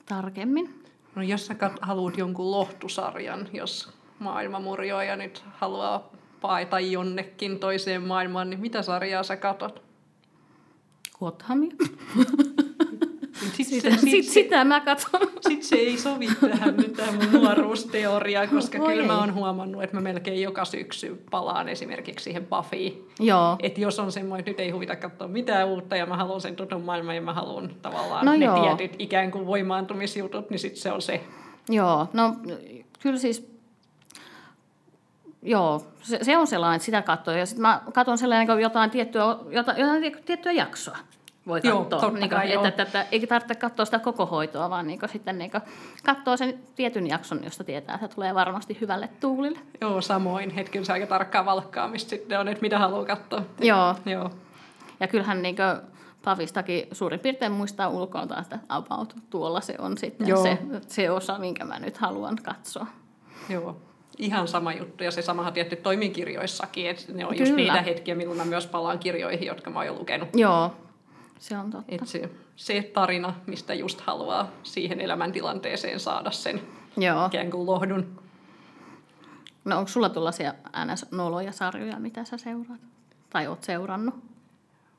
tarkemmin. 0.05 0.83
No 1.15 1.21
jos 1.21 1.45
sä 1.47 1.55
haluat 1.81 2.17
jonkun 2.17 2.51
lohtusarjan, 2.51 3.47
jos 3.53 3.93
maailma 4.19 4.59
murjoaa 4.59 5.03
ja 5.03 5.15
nyt 5.15 5.43
haluaa 5.57 6.09
paeta 6.41 6.79
jonnekin 6.79 7.59
toiseen 7.59 8.01
maailmaan, 8.01 8.49
niin 8.49 8.59
mitä 8.59 8.81
sarjaa 8.81 9.23
sä 9.23 9.38
katot? 9.38 9.84
Gothamia. 11.19 11.71
Sitten 13.58 13.65
Sitä, 13.65 13.91
sit, 13.91 14.10
sit, 14.10 14.25
sitä 14.25 14.63
mä 14.65 14.80
katson. 14.80 15.21
sit 15.47 15.63
se 15.63 15.75
ei 15.75 15.97
sovi 15.97 16.28
tähän 16.41 16.78
nyt 16.78 16.93
tähän 16.93 17.15
mun 17.15 17.41
nuoruusteoriaan, 17.43 18.49
koska 18.49 18.78
Voi 18.78 18.93
kyllä 18.93 19.08
mä 19.08 19.13
ei. 19.13 19.19
oon 19.19 19.34
huomannut, 19.34 19.84
että 19.84 19.95
mä 19.95 20.01
melkein 20.01 20.41
joka 20.41 20.65
syksy 20.65 21.23
palaan 21.32 21.69
esimerkiksi 21.69 22.23
siihen 22.23 22.45
Buffyin. 22.47 23.08
Joo. 23.19 23.56
Että 23.60 23.82
jos 23.82 23.99
on 23.99 24.12
semmoinen, 24.12 24.39
että 24.39 24.51
nyt 24.51 24.60
ei 24.60 24.69
huvita 24.71 24.95
katsoa 24.95 25.28
mitään 25.28 25.67
uutta 25.67 25.95
ja 25.95 26.06
mä 26.06 26.17
haluan 26.17 26.41
sen 26.41 26.56
tutun 26.56 26.82
maailman 26.82 27.15
ja 27.15 27.21
mä 27.21 27.34
haluan 27.34 27.71
tavallaan 27.82 28.25
No 28.25 28.32
ne 28.36 28.45
joo. 28.45 28.75
tietyt 28.75 28.95
ikään 28.99 29.32
kuin 29.32 29.45
voimaantumisjutut, 29.45 30.49
niin 30.49 30.60
sitten 30.60 30.82
se 30.82 30.91
on 30.91 31.01
se. 31.01 31.21
Joo, 31.69 32.08
no 32.13 32.36
kyllä 32.99 33.17
siis, 33.17 33.54
joo, 35.45 35.84
se, 36.01 36.19
se 36.21 36.38
on 36.38 36.47
sellainen, 36.47 36.75
että 36.75 36.86
sitä 36.86 37.01
katsoo. 37.01 37.34
Ja 37.34 37.45
sitten 37.45 37.62
mä 37.62 37.81
katson 37.93 38.17
sellainen 38.17 38.47
niin 38.47 38.62
jotain 38.62 38.89
tiettyä, 38.89 39.23
jotain, 39.49 39.77
jotain 39.77 40.23
tiettyä 40.25 40.51
jaksoa. 40.51 40.97
Voi 41.47 41.60
Joo, 41.63 41.79
katsoa, 41.79 41.99
totta 41.99 42.19
niin 42.19 42.19
kuin, 42.19 42.29
kai, 42.29 42.45
että, 42.45 42.53
joo. 42.53 42.65
että, 42.65 42.84
että, 42.84 43.05
ei 43.12 43.27
tarvitse 43.27 43.55
katsoa 43.55 43.86
sitä 43.86 43.99
koko 43.99 44.25
hoitoa, 44.25 44.69
vaan 44.69 44.88
niin 44.88 44.99
kuin, 44.99 45.10
sitten 45.10 45.38
niin 45.38 45.51
kuin, 45.51 45.62
katsoo 46.05 46.38
sen 46.38 46.60
tietyn 46.75 47.08
jakson, 47.08 47.43
josta 47.43 47.63
tietää, 47.63 47.95
että 47.95 48.08
tulee 48.08 48.36
varmasti 48.36 48.77
hyvälle 48.81 49.10
tuulille. 49.19 49.60
Joo, 49.81 50.01
samoin. 50.01 50.49
Hetken 50.49 50.86
se 50.86 50.93
aika 50.93 51.08
tarkkaa 51.08 51.45
valkkaamista 51.45 52.10
sitten 52.10 52.39
on, 52.39 52.47
että 52.47 52.62
mitä 52.62 52.79
haluaa 52.79 53.05
katsoa. 53.05 53.41
Joo, 53.60 53.95
Joo. 54.05 54.31
ja 54.99 55.08
kyllähän 55.08 55.41
niin 55.41 55.55
kuin, 55.55 55.95
Pavistakin 56.23 56.88
suurin 56.91 57.19
piirtein 57.19 57.51
muistaa 57.51 57.89
ulkoa, 57.89 58.27
että 58.41 58.60
about 58.69 59.15
tuolla 59.29 59.62
se 59.62 59.75
on 59.79 59.97
sitten 59.97 60.27
Joo. 60.27 60.43
se, 60.43 60.58
se 60.88 61.12
osa, 61.12 61.39
minkä 61.39 61.65
mä 61.65 61.79
nyt 61.79 61.97
haluan 61.97 62.36
katsoa. 62.43 62.88
Joo. 63.49 63.77
Ihan 64.17 64.47
sama 64.47 64.73
juttu, 64.73 65.04
ja 65.04 65.12
se 65.12 65.21
samahan 65.21 65.54
tietty 65.54 65.75
toimii 65.75 66.10
kirjoissakin, 66.10 66.89
että 66.89 67.13
ne 67.13 67.25
on 67.25 67.39
just 67.39 67.51
Kyllä. 67.51 67.73
niitä 67.73 67.82
hetkiä, 67.82 68.15
milloin 68.15 68.38
mä 68.38 68.45
myös 68.45 68.67
palaan 68.67 68.99
kirjoihin, 68.99 69.47
jotka 69.47 69.69
mä 69.69 69.80
oon 69.80 69.86
jo 69.86 69.93
lukenut. 69.93 70.30
Joo, 70.34 70.71
se 71.39 71.58
on 71.58 71.71
totta. 71.71 71.95
Et 71.95 72.08
se, 72.08 72.30
se 72.56 72.91
tarina, 72.93 73.34
mistä 73.45 73.73
just 73.73 74.01
haluaa 74.01 74.51
siihen 74.63 75.01
elämäntilanteeseen 75.01 75.99
saada 75.99 76.32
sen 76.32 76.62
Joo. 76.97 77.25
ikään 77.25 77.51
kuin 77.51 77.65
lohdun. 77.65 78.19
No 79.65 79.78
onko 79.78 79.88
sulla 79.88 80.10
tuollaisia 80.10 80.54
NS-noloja 80.86 81.51
sarjoja, 81.51 81.99
mitä 81.99 82.25
sä 82.25 82.38
seuraat? 82.38 82.82
Tai 83.30 83.47
oot 83.47 83.63
seurannut? 83.63 84.15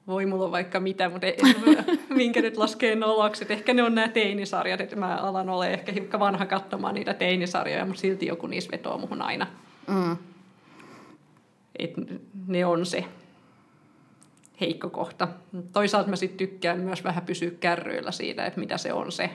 Voi 0.06 0.26
mulla 0.26 0.44
on 0.44 0.52
vaikka 0.52 0.80
mitä, 0.80 1.08
mutta 1.08 1.26
ei, 1.26 1.36
minkä 2.14 2.42
nyt 2.42 2.56
laskee 2.56 2.94
noloksi. 2.96 3.44
Et 3.44 3.50
ehkä 3.50 3.74
ne 3.74 3.82
on 3.82 3.94
nämä 3.94 4.08
teinisarjat, 4.08 4.80
että 4.80 4.96
mä 4.96 5.16
alan 5.16 5.48
olla 5.48 5.66
ehkä 5.66 5.92
hiukan 5.92 6.20
vanha 6.20 6.46
katsomaan 6.46 6.94
niitä 6.94 7.14
teinisarjoja, 7.14 7.86
mutta 7.86 8.00
silti 8.00 8.26
joku 8.26 8.46
niissä 8.46 8.70
vetoo 8.72 8.98
muhun 8.98 9.22
aina. 9.22 9.46
Mm. 9.86 10.16
Et 11.78 11.92
ne 12.46 12.66
on 12.66 12.86
se 12.86 13.04
heikko 14.60 14.90
kohta. 14.90 15.28
Toisaalta 15.72 16.10
mä 16.10 16.16
sitten 16.16 16.38
tykkään 16.38 16.80
myös 16.80 17.04
vähän 17.04 17.26
pysyä 17.26 17.50
kärryillä 17.60 18.12
siitä, 18.12 18.46
että 18.46 18.60
mitä 18.60 18.78
se 18.78 18.92
on 18.92 19.12
se 19.12 19.30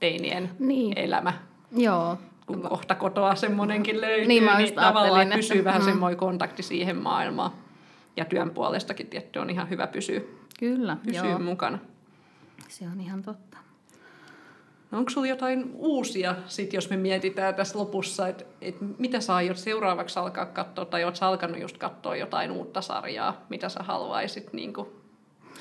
teinien 0.00 0.50
niin. 0.58 0.98
elämä. 0.98 1.32
Joo. 1.76 2.18
Kun 2.46 2.62
kohta 2.62 2.94
kotoa 2.94 3.34
semmoinenkin 3.34 4.00
löytyy, 4.00 4.26
niin, 4.26 4.44
niin 4.58 4.74
tavallaan 4.74 5.28
pysyy 5.34 5.64
vähän 5.64 5.82
mm. 5.82 5.84
semmoinen 5.84 6.18
kontakti 6.18 6.62
siihen 6.62 6.96
maailmaan. 6.96 7.50
Ja 8.16 8.24
työn 8.24 8.50
puolestakin 8.50 9.06
tietty 9.06 9.38
on 9.38 9.50
ihan 9.50 9.70
hyvä 9.70 9.86
pysyä, 9.86 10.20
Kyllä, 10.58 10.96
pysyä 11.04 11.30
joo. 11.30 11.38
mukana. 11.38 11.78
Se 12.68 12.84
on 12.88 13.00
ihan 13.00 13.22
totta. 13.22 13.58
No 14.90 14.98
onko 14.98 15.10
sinulla 15.10 15.28
jotain 15.28 15.70
uusia, 15.74 16.36
sit 16.46 16.72
jos 16.72 16.90
me 16.90 16.96
mietitään 16.96 17.54
tässä 17.54 17.78
lopussa, 17.78 18.28
että 18.28 18.44
et 18.60 18.76
mitä 18.98 19.20
sä 19.20 19.34
aiot 19.34 19.56
seuraavaksi 19.56 20.18
alkaa 20.18 20.46
katsoa, 20.46 20.84
tai 20.84 21.04
oletko 21.04 21.26
alkanut 21.26 21.60
just 21.60 21.78
katsoa 21.78 22.16
jotain 22.16 22.50
uutta 22.50 22.80
sarjaa, 22.80 23.46
mitä 23.48 23.68
sä 23.68 23.82
haluaisit 23.82 24.52
niin 24.52 24.72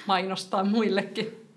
mainostaa 0.08 0.64
muillekin? 0.64 1.48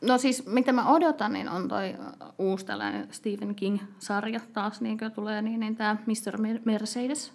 No 0.00 0.18
siis, 0.18 0.46
mitä 0.46 0.72
mä 0.72 0.90
odotan, 0.90 1.32
niin 1.32 1.48
on 1.48 1.68
toi 1.68 1.94
uusi 2.38 2.66
tällainen 2.66 3.08
Stephen 3.10 3.54
King-sarja 3.54 4.40
taas, 4.52 4.80
niin 4.80 4.98
kuin 4.98 5.12
tulee, 5.12 5.42
niin, 5.42 5.60
niin 5.60 5.76
tämä 5.76 5.96
Mr. 6.06 6.60
Mercedes 6.64 7.32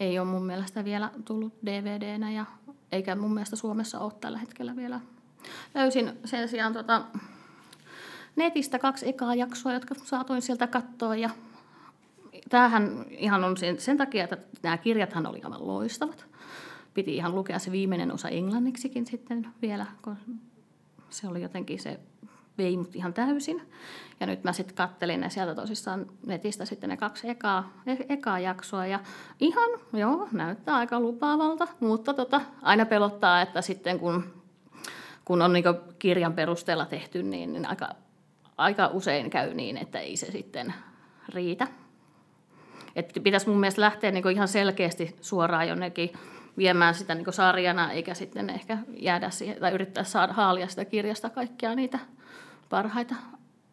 ei 0.00 0.18
ole 0.18 0.28
mun 0.28 0.46
mielestä 0.46 0.84
vielä 0.84 1.10
tullut 1.24 1.52
DVDnä, 1.66 2.32
ja 2.32 2.46
eikä 2.92 3.14
mun 3.14 3.34
mielestä 3.34 3.56
Suomessa 3.56 3.98
ole 4.00 4.12
tällä 4.20 4.38
hetkellä 4.38 4.76
vielä. 4.76 5.00
Löysin 5.74 6.12
sen 6.24 6.48
sijaan 6.48 6.72
tota, 6.72 7.02
netistä 8.36 8.78
kaksi 8.78 9.08
ekaa 9.08 9.34
jaksoa, 9.34 9.72
jotka 9.72 9.94
saatoin 9.94 10.42
sieltä 10.42 10.66
katsoa, 10.66 11.16
ja 11.16 11.30
tämähän 12.48 13.04
ihan 13.10 13.44
on 13.44 13.56
sen, 13.56 13.80
sen 13.80 13.96
takia, 13.96 14.24
että 14.24 14.38
nämä 14.62 14.78
kirjathan 14.78 15.26
oli 15.26 15.40
aivan 15.44 15.66
loistavat. 15.66 16.26
Piti 16.94 17.16
ihan 17.16 17.34
lukea 17.34 17.58
se 17.58 17.72
viimeinen 17.72 18.12
osa 18.12 18.28
englanniksikin 18.28 19.06
sitten 19.06 19.48
vielä, 19.62 19.86
kun 20.02 20.16
se 21.10 21.28
oli 21.28 21.42
jotenkin 21.42 21.78
se 21.78 22.00
vei 22.62 22.76
mut 22.76 22.96
ihan 22.96 23.14
täysin. 23.14 23.62
Ja 24.20 24.26
nyt 24.26 24.44
mä 24.44 24.52
sitten 24.52 24.76
kattelin 24.76 25.20
ne 25.20 25.30
sieltä 25.30 25.54
tosissaan 25.54 26.06
netistä 26.26 26.64
sitten 26.64 26.90
ne 26.90 26.96
kaksi 26.96 27.28
ekaa, 27.28 27.72
e- 27.86 28.06
ekaa 28.08 28.38
jaksoa. 28.38 28.86
Ja 28.86 29.00
ihan, 29.40 29.70
joo, 29.92 30.28
näyttää 30.32 30.76
aika 30.76 31.00
lupaavalta, 31.00 31.68
mutta 31.80 32.14
tota, 32.14 32.40
aina 32.62 32.86
pelottaa, 32.86 33.42
että 33.42 33.62
sitten 33.62 33.98
kun, 33.98 34.42
kun 35.24 35.42
on 35.42 35.52
niinku 35.52 35.74
kirjan 35.98 36.32
perusteella 36.32 36.86
tehty, 36.86 37.22
niin, 37.22 37.52
niin 37.52 37.66
aika, 37.66 37.88
aika 38.56 38.86
usein 38.92 39.30
käy 39.30 39.54
niin, 39.54 39.76
että 39.76 39.98
ei 39.98 40.16
se 40.16 40.30
sitten 40.30 40.74
riitä. 41.28 41.66
Että 42.96 43.20
pitäisi 43.20 43.48
mun 43.48 43.60
mielestä 43.60 43.80
lähteä 43.80 44.10
niinku 44.10 44.28
ihan 44.28 44.48
selkeästi 44.48 45.16
suoraan 45.20 45.68
jonnekin 45.68 46.12
viemään 46.56 46.94
sitä 46.94 47.14
niin 47.14 47.32
sarjana, 47.32 47.92
eikä 47.92 48.14
sitten 48.14 48.50
ehkä 48.50 48.78
jäädä 48.96 49.30
siihen, 49.30 49.60
tai 49.60 49.72
yrittää 49.72 50.04
saada 50.04 50.32
haalia 50.32 50.68
sitä 50.68 50.84
kirjasta 50.84 51.30
kaikkia 51.30 51.74
niitä 51.74 51.98
parhaita 52.70 53.14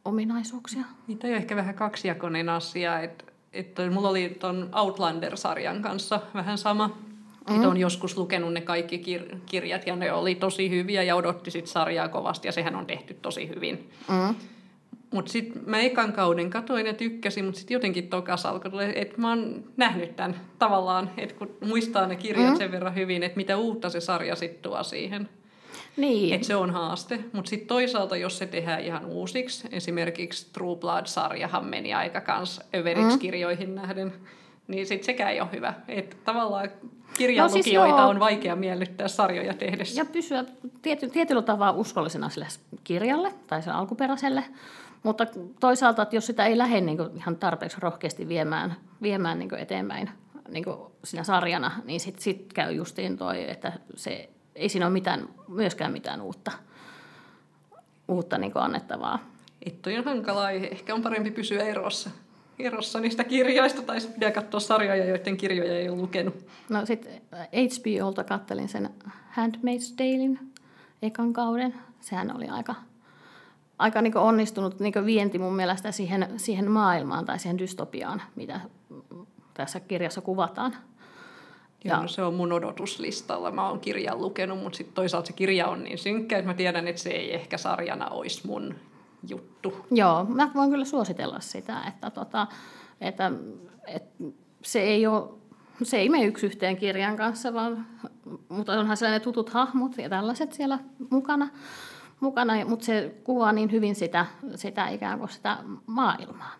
ominaisuuksia. 0.06 0.84
Niitä 1.08 1.28
on 1.28 1.34
ehkä 1.34 1.56
vähän 1.56 1.76
kaksijakoinen 1.76 2.50
asia, 2.50 3.00
että 3.00 3.28
että 3.54 3.90
mulla 3.90 4.10
oli 4.10 4.38
tuon 4.40 4.70
Outlander-sarjan 4.76 5.82
kanssa 5.82 6.20
vähän 6.34 6.58
sama. 6.58 6.88
Mm. 6.88 7.56
Että 7.56 7.70
on 7.70 7.78
joskus 7.78 8.18
lukenut 8.18 8.54
ne 8.54 8.62
kaikki 8.62 8.98
kir- 8.98 9.38
kirjat 9.46 9.88
ja 9.88 9.96
ne 9.96 10.12
oli 10.12 10.36
tosi 10.36 10.70
hyviä 10.70 11.04
ja 11.04 11.16
odotti 11.16 11.52
sit 11.52 11.68
sarjaa 11.68 12.08
kovasti 12.08 12.48
ja 12.48 12.52
sehän 12.52 12.76
on 12.76 12.86
tehty 12.86 13.14
tosi 13.14 13.50
hyvin. 13.50 13.90
Mm. 14.10 14.36
Mutta 15.12 15.32
sitten 15.32 15.62
mä 15.66 15.80
ekan 15.80 16.14
kauden 16.14 16.50
katoin 16.50 16.86
ja 16.86 16.94
tykkäsin, 16.94 17.46
mutta 17.46 17.60
sitten 17.60 17.76
jotenkin 17.76 18.08
tokas 18.08 18.46
alkoi 18.46 18.72
tulla, 18.72 18.84
että 18.84 19.22
mä 19.22 19.30
oon 19.30 19.64
nähnyt 19.78 20.16
tämän 20.16 20.36
tavallaan, 20.60 21.10
että 21.18 21.36
kun 21.36 21.58
muistaa 21.66 22.08
ne 22.08 22.16
kirjat 22.16 22.52
mm. 22.52 22.58
sen 22.58 22.72
verran 22.72 22.96
hyvin, 22.96 23.24
että 23.24 23.38
mitä 23.38 23.58
uutta 23.58 23.90
se 23.90 24.00
sarja 24.00 24.36
sitten 24.36 24.62
tuo 24.62 24.84
siihen. 24.84 25.30
Niin. 25.98 26.34
Että 26.34 26.48
se 26.48 26.56
on 26.56 26.72
haaste. 26.72 27.20
Mutta 27.34 27.50
sitten 27.50 27.68
toisaalta, 27.68 28.18
jos 28.18 28.38
se 28.38 28.46
tehdään 28.46 28.82
ihan 28.82 29.06
uusiksi, 29.06 29.68
esimerkiksi 29.72 30.48
True 30.54 30.76
Blood-sarjahan 30.76 31.66
meni 31.66 31.94
aika 31.94 32.22
kans 32.22 32.62
överiksi 32.76 33.16
mm. 33.16 33.20
kirjoihin 33.20 33.76
nähden, 33.76 34.14
niin 34.68 34.86
sitten 34.88 35.06
sekään 35.06 35.32
ei 35.32 35.42
ole 35.42 35.50
hyvä. 35.52 35.74
Että 35.88 36.16
tavallaan 36.26 36.70
kirjalukijoita 37.18 37.92
no 37.92 37.98
siis 37.98 38.10
on 38.10 38.20
vaikea 38.20 38.56
miellyttää 38.56 39.08
sarjoja 39.08 39.54
tehdessä. 39.54 40.02
Ja 40.02 40.06
pysyä 40.06 40.46
tiety, 40.82 41.10
tietyllä 41.10 41.42
tavalla 41.42 41.80
uskollisena 41.80 42.30
sille 42.30 42.48
kirjalle 42.84 43.34
tai 43.48 43.64
sen 43.64 43.74
alkuperäiselle. 43.74 44.44
Mutta 45.04 45.26
toisaalta, 45.60 46.02
että 46.02 46.16
jos 46.16 46.26
sitä 46.26 46.46
ei 46.46 46.58
lähde 46.58 46.82
niin 46.82 46.98
kuin 46.98 47.18
ihan 47.18 47.36
tarpeeksi 47.36 47.78
rohkeasti 47.80 48.28
viemään, 48.28 48.76
viemään 49.02 49.40
niin 49.40 49.50
kuin 49.50 49.62
eteenpäin 49.62 50.10
niin 50.50 50.64
kuin 50.64 50.78
siinä 51.04 51.24
sarjana, 51.24 51.72
niin 51.86 52.00
sitten 52.00 52.24
sit 52.24 52.54
käy 52.54 52.74
justiin 52.74 53.18
toi, 53.18 53.52
että 53.52 53.74
se, 53.96 54.30
ei 54.58 54.70
siinä 54.70 54.86
ole 54.86 54.94
mitään, 54.94 55.30
myöskään 55.48 55.92
mitään 55.92 56.22
uutta, 56.22 56.52
uutta 58.08 58.38
niin 58.38 58.52
annettavaa. 58.56 59.20
Että 59.66 59.90
on 59.98 60.06
hankala 60.06 60.52
Ehkä 60.52 60.94
on 60.96 61.02
parempi 61.02 61.32
pysyä 61.32 61.64
erossa, 61.64 62.10
erossa 62.60 63.00
niistä 63.00 63.24
kirjoista, 63.24 63.82
tai 63.82 64.02
pitää 64.14 64.32
katsoa 64.32 64.60
sarjoja, 64.60 65.06
joiden 65.06 65.38
kirjoja 65.38 65.80
ei 65.80 65.90
ole 65.90 65.98
lukenut. 65.98 66.36
No 66.70 66.86
sitten 66.86 67.22
HBOlta 67.32 68.24
kattelin 68.24 68.70
sen 68.70 68.90
Handmaid's 69.38 69.96
Talein 69.98 70.40
ekan 71.02 71.34
kauden. 71.34 71.74
Sehän 72.02 72.36
oli 72.36 72.48
aika 72.48 72.76
aika 73.80 74.02
niin 74.02 74.18
onnistunut 74.18 74.80
niin 74.80 75.06
vienti 75.06 75.40
mun 75.40 75.56
mielestä 75.56 75.92
siihen, 75.92 76.28
siihen 76.38 76.72
maailmaan 76.72 77.26
tai 77.26 77.40
siihen 77.40 77.58
dystopiaan, 77.58 78.22
mitä 78.36 78.62
tässä 79.54 79.80
kirjassa 79.80 80.22
kuvataan. 80.22 80.76
Joo, 81.90 82.02
no 82.02 82.08
se 82.08 82.24
on 82.24 82.34
mun 82.34 82.52
odotuslistalla. 82.52 83.52
Mä 83.52 83.70
oon 83.70 83.80
kirjan 83.80 84.22
lukenut, 84.22 84.60
mutta 84.60 84.78
sitten 84.78 84.96
toisaalta 84.96 85.28
se 85.28 85.34
kirja 85.34 85.68
on 85.68 85.84
niin 85.84 85.98
synkkä, 85.98 86.38
että 86.38 86.50
mä 86.52 86.54
tiedän, 86.54 86.88
että 86.88 87.02
se 87.02 87.10
ei 87.10 87.34
ehkä 87.34 87.58
sarjana 87.58 88.10
olisi 88.10 88.48
mun 88.48 88.76
juttu. 89.30 89.74
Joo, 89.92 90.26
mä 90.26 90.52
voin 90.56 90.70
kyllä 90.70 90.86
suositella 90.86 91.40
sitä, 91.40 91.82
että, 91.88 92.10
tota, 92.10 92.48
että, 93.02 93.32
että 93.88 94.24
se 94.62 94.82
ei 94.82 95.08
ole 95.08 95.30
se 95.84 95.98
ei 95.98 96.10
mene 96.10 96.26
yksi 96.26 96.46
yhteen 96.46 96.78
kirjan 96.78 97.18
kanssa, 97.18 97.54
vaan, 97.54 97.88
mutta 98.50 98.80
onhan 98.80 98.98
sellainen 98.98 99.22
tutut 99.22 99.50
hahmot 99.50 99.98
ja 99.98 100.10
tällaiset 100.10 100.54
siellä 100.54 100.80
mukana 101.10 101.50
mukana, 102.20 102.66
mutta 102.66 102.86
se 102.86 103.16
kuvaa 103.24 103.52
niin 103.52 103.72
hyvin 103.72 103.96
sitä, 103.96 104.26
sitä 104.56 104.88
ikään 104.88 105.20
kuin 105.20 105.30
sitä 105.30 105.58
maailmaa. 105.86 106.54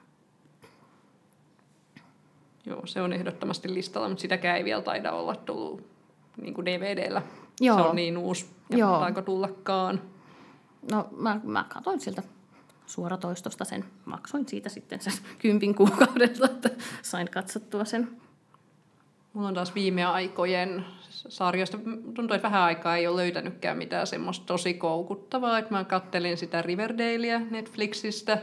Joo, 2.68 2.86
se 2.86 3.02
on 3.02 3.14
ehdottomasti 3.14 3.74
listalla, 3.74 4.10
mutta 4.10 4.22
sitäkään 4.22 4.58
ei 4.58 4.64
vielä 4.64 4.82
taida 4.82 5.12
olla 5.12 5.36
tullut 5.36 5.88
niin 6.42 6.54
kuin 6.54 6.66
DVDllä. 6.66 7.22
Joo. 7.62 7.78
Se 7.78 7.84
on 7.84 7.96
niin 7.96 8.18
uusi, 8.18 8.46
ja 8.70 8.78
Joo. 8.78 9.12
tullakaan. 9.26 10.02
No 10.92 11.08
mä, 11.18 11.40
mä 11.44 11.66
katsoin 11.70 12.00
siltä 12.00 12.24
suoratoistosta 12.86 13.66
sen, 13.66 13.86
maksoin 14.06 14.48
siitä 14.48 14.70
sitten 14.70 15.02
sen 15.02 15.14
kympin 15.40 15.76
kuukaudelta, 15.76 16.46
että 16.46 16.70
sain 17.02 17.30
katsottua 17.30 17.86
sen 17.86 18.10
Mulla 19.38 19.48
on 19.48 19.54
taas 19.54 19.76
viime 19.76 20.06
aikojen 20.06 20.86
sarjoista, 21.10 21.78
tuntuu, 22.14 22.36
että 22.36 22.44
vähän 22.48 22.62
aikaa 22.62 22.98
ei 22.98 23.08
ole 23.08 23.22
löytänytkään 23.22 23.78
mitään 23.78 24.08
semmoista 24.08 24.46
tosi 24.46 24.74
koukuttavaa, 24.74 25.60
että 25.60 25.72
mä 25.72 25.84
kattelin 25.84 26.38
sitä 26.38 26.62
Riverdalea 26.62 27.40
Netflixistä, 27.40 28.38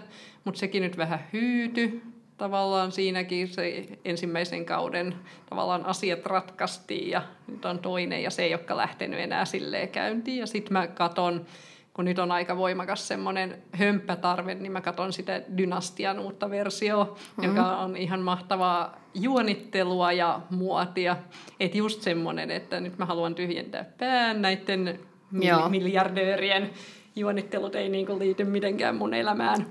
mutta 0.45 0.61
sekin 0.61 0.83
nyt 0.83 0.97
vähän 0.97 1.27
hyyty. 1.33 2.03
Tavallaan 2.37 2.93
siinäkin 2.93 3.49
se 3.49 3.87
ensimmäisen 4.05 4.65
kauden 4.65 5.15
tavallaan 5.51 5.87
asiat 5.87 6.27
ratkaistiin 6.27 7.11
ja 7.11 7.23
nyt 7.47 7.65
on 7.65 7.79
toinen 7.79 8.23
ja 8.23 8.31
se 8.31 8.43
ei 8.43 8.55
olekaan 8.55 8.77
lähtenyt 8.77 9.21
enää 9.21 9.45
silleen 9.45 9.89
käyntiin. 9.89 10.39
Ja 10.39 10.47
sitten 10.47 10.73
mä 10.73 10.87
katon 10.87 11.47
kun 11.95 12.05
nyt 12.05 12.19
on 12.19 12.33
aika 12.33 12.57
voimakas 12.57 13.09
semmoinen 13.09 13.63
hömppätarve, 13.73 14.55
niin 14.55 14.73
mä 14.73 14.81
katson 14.81 15.13
sitä 15.13 15.43
Dynastian 15.59 16.19
uutta 16.19 16.51
versiota, 16.51 17.05
mm-hmm. 17.05 17.45
joka 17.45 17.77
on 17.77 17.97
ihan 17.97 18.21
mahtavaa 18.21 19.01
juonittelua 19.15 20.13
ja 20.13 20.41
muotia. 20.51 21.17
Että 21.61 21.79
just 21.79 22.03
semmoinen, 22.03 22.51
että 22.51 22.81
nyt 22.81 22.99
mä 22.99 23.05
haluan 23.05 23.35
tyhjentää 23.35 23.85
pään 23.99 24.43
näiden 24.43 25.01
Joo. 25.33 25.69
miljardöörien 25.69 26.71
juonittelut 27.17 27.75
ei 27.75 27.89
niinku 27.89 28.19
liity 28.19 28.45
mitenkään 28.45 28.97
mun 28.97 29.15
elämään. 29.15 29.67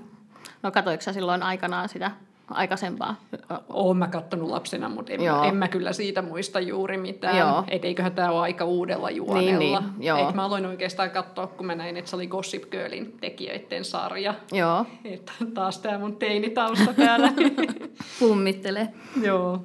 No 0.62 0.70
katoiko 0.70 1.12
silloin 1.12 1.42
aikanaan 1.42 1.88
sitä 1.88 2.10
aikaisempaa? 2.50 3.20
Olen 3.68 3.96
mä 3.96 4.08
kattonut 4.08 4.50
lapsena, 4.50 4.88
mutta 4.88 5.12
en, 5.12 5.20
en 5.48 5.56
mä 5.56 5.68
kyllä 5.68 5.92
siitä 5.92 6.22
muista 6.22 6.60
juuri 6.60 6.98
mitään. 6.98 7.38
Joo. 7.38 7.64
Et 7.68 7.84
eiköhän 7.84 8.12
tämä 8.12 8.30
ole 8.30 8.40
aika 8.40 8.64
uudella 8.64 9.10
juonella. 9.10 9.58
Niin, 9.58 9.92
niin, 9.98 10.06
joo. 10.06 10.28
Et 10.28 10.34
mä 10.34 10.44
aloin 10.44 10.66
oikeastaan 10.66 11.10
katsoa, 11.10 11.46
kun 11.46 11.66
mä 11.66 11.74
näin, 11.74 11.96
että 11.96 12.10
se 12.10 12.16
oli 12.16 12.26
Gossip 12.26 12.70
Girlin 12.70 13.18
tekijöiden 13.20 13.84
sarja. 13.84 14.34
Joo. 14.52 14.86
Että 15.04 15.32
taas 15.54 15.78
tämä 15.78 15.98
mun 15.98 16.16
teinitausta 16.16 16.94
täällä. 16.94 17.32
Pummittelee. 18.20 18.88
joo. 19.22 19.64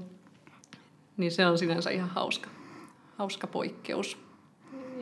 Niin 1.18 1.32
se 1.32 1.46
on 1.46 1.58
sinänsä 1.58 1.90
ihan 1.90 2.10
hauska, 2.10 2.50
hauska 3.18 3.48
poikkeus. 3.48 4.18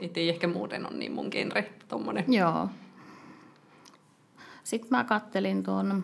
Et 0.02 0.18
ei 0.18 0.30
ehkä 0.30 0.48
muuten 0.48 0.86
ole 0.86 0.98
niin 0.98 1.12
mun 1.12 1.28
genre 1.32 1.70
tommonen. 1.88 2.26
Joo. 2.28 2.70
Sitten 4.64 4.90
mä 4.90 5.04
kattelin 5.04 5.64
tuon, 5.64 6.04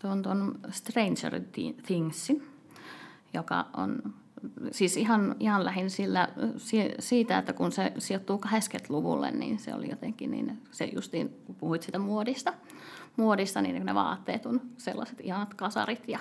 tuon, 0.00 0.22
tuon 0.22 0.58
Stranger 0.70 1.40
Thingsin, 1.86 2.48
joka 3.34 3.66
on 3.76 4.14
siis 4.70 4.96
ihan, 4.96 5.36
ihan 5.40 5.64
lähin 5.64 5.90
sillä, 5.90 6.28
siitä, 6.98 7.38
että 7.38 7.52
kun 7.52 7.72
se 7.72 7.92
sijoittuu 7.98 8.40
80-luvulle, 8.46 9.30
niin 9.30 9.58
se 9.58 9.74
oli 9.74 9.90
jotenkin 9.90 10.30
niin, 10.30 10.62
se 10.70 10.84
justiin, 10.84 11.28
kun 11.46 11.54
puhuit 11.54 11.82
sitä 11.82 11.98
muodista, 11.98 12.54
muodista, 13.16 13.62
niin 13.62 13.86
ne 13.86 13.94
vaatteet 13.94 14.46
on 14.46 14.60
sellaiset 14.78 15.20
ihanat 15.20 15.54
kasarit 15.54 16.08
ja 16.08 16.18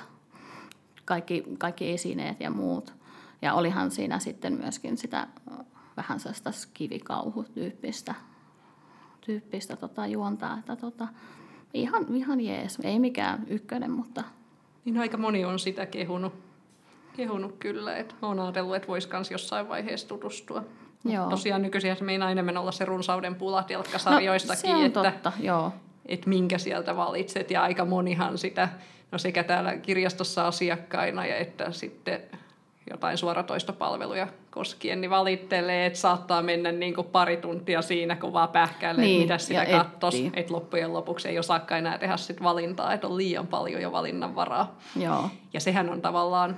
kaikki, 1.05 1.43
kaikki 1.57 1.89
esineet 1.89 2.39
ja 2.39 2.51
muut. 2.51 2.93
Ja 3.41 3.53
olihan 3.53 3.91
siinä 3.91 4.19
sitten 4.19 4.53
myöskin 4.53 4.97
sitä 4.97 5.27
vähän 5.97 6.19
sellaista 6.19 6.51
kivikauhutyyppistä 6.73 8.15
tyyppistä 9.21 9.75
tota, 9.75 10.07
juontaa, 10.07 10.57
että 10.59 10.75
tota, 10.75 11.07
ihan, 11.73 12.05
ihan 12.15 12.41
jees, 12.41 12.77
ei 12.83 12.99
mikään 12.99 13.45
ykkönen, 13.47 13.91
mutta... 13.91 14.23
Niin 14.85 14.97
aika 14.97 15.17
moni 15.17 15.45
on 15.45 15.59
sitä 15.59 15.85
kehunut, 15.85 16.33
kehunut 17.17 17.55
kyllä, 17.59 17.97
että 17.97 18.15
olen 18.21 18.39
ajatellut, 18.39 18.75
että 18.75 18.87
voisi 18.87 19.09
myös 19.11 19.31
jossain 19.31 19.69
vaiheessa 19.69 20.07
tutustua. 20.07 20.63
Joo. 21.05 21.29
Tosiaan 21.29 21.61
nykyisin 21.61 21.95
se 21.95 22.03
meinaa 22.03 22.31
enemmän 22.31 22.57
olla 22.57 22.71
se 22.71 22.85
runsauden 22.85 23.35
pula 23.35 23.63
telkkasarjoistakin, 23.63 24.71
no, 24.71 24.85
että, 24.85 25.03
totta, 25.03 25.31
joo. 25.39 25.73
että 26.05 26.29
minkä 26.29 26.57
sieltä 26.57 26.95
valitset. 26.95 27.51
Ja 27.51 27.63
aika 27.63 27.85
monihan 27.85 28.37
sitä, 28.37 28.69
no 29.11 29.17
sekä 29.17 29.43
täällä 29.43 29.77
kirjastossa 29.77 30.47
asiakkaina 30.47 31.25
ja 31.25 31.35
että 31.35 31.71
sitten 31.71 32.21
jotain 32.89 33.17
suoratoistopalveluja 33.17 34.27
koskien, 34.59 35.01
niin 35.01 35.11
valittelee, 35.11 35.85
että 35.85 35.99
saattaa 35.99 36.41
mennä 36.41 36.71
niin 36.71 36.95
kuin 36.95 37.07
pari 37.07 37.37
tuntia 37.37 37.81
siinä, 37.81 38.15
kun 38.15 38.33
vaan 38.33 38.49
pähkäilee, 38.49 39.05
niin, 39.05 39.21
mitä 39.21 39.37
sitä 39.37 39.65
kattos. 39.65 40.15
Että 40.33 40.53
loppujen 40.53 40.93
lopuksi 40.93 41.27
ei 41.27 41.39
osaakaan 41.39 41.79
enää 41.79 41.97
tehdä 41.97 42.17
sit 42.17 42.43
valintaa, 42.43 42.93
että 42.93 43.07
on 43.07 43.17
liian 43.17 43.47
paljon 43.47 43.81
jo 43.81 43.91
valinnanvaraa. 43.91 44.79
Joo. 44.95 45.29
Ja 45.53 45.59
sehän 45.59 45.89
on 45.89 46.01
tavallaan 46.01 46.57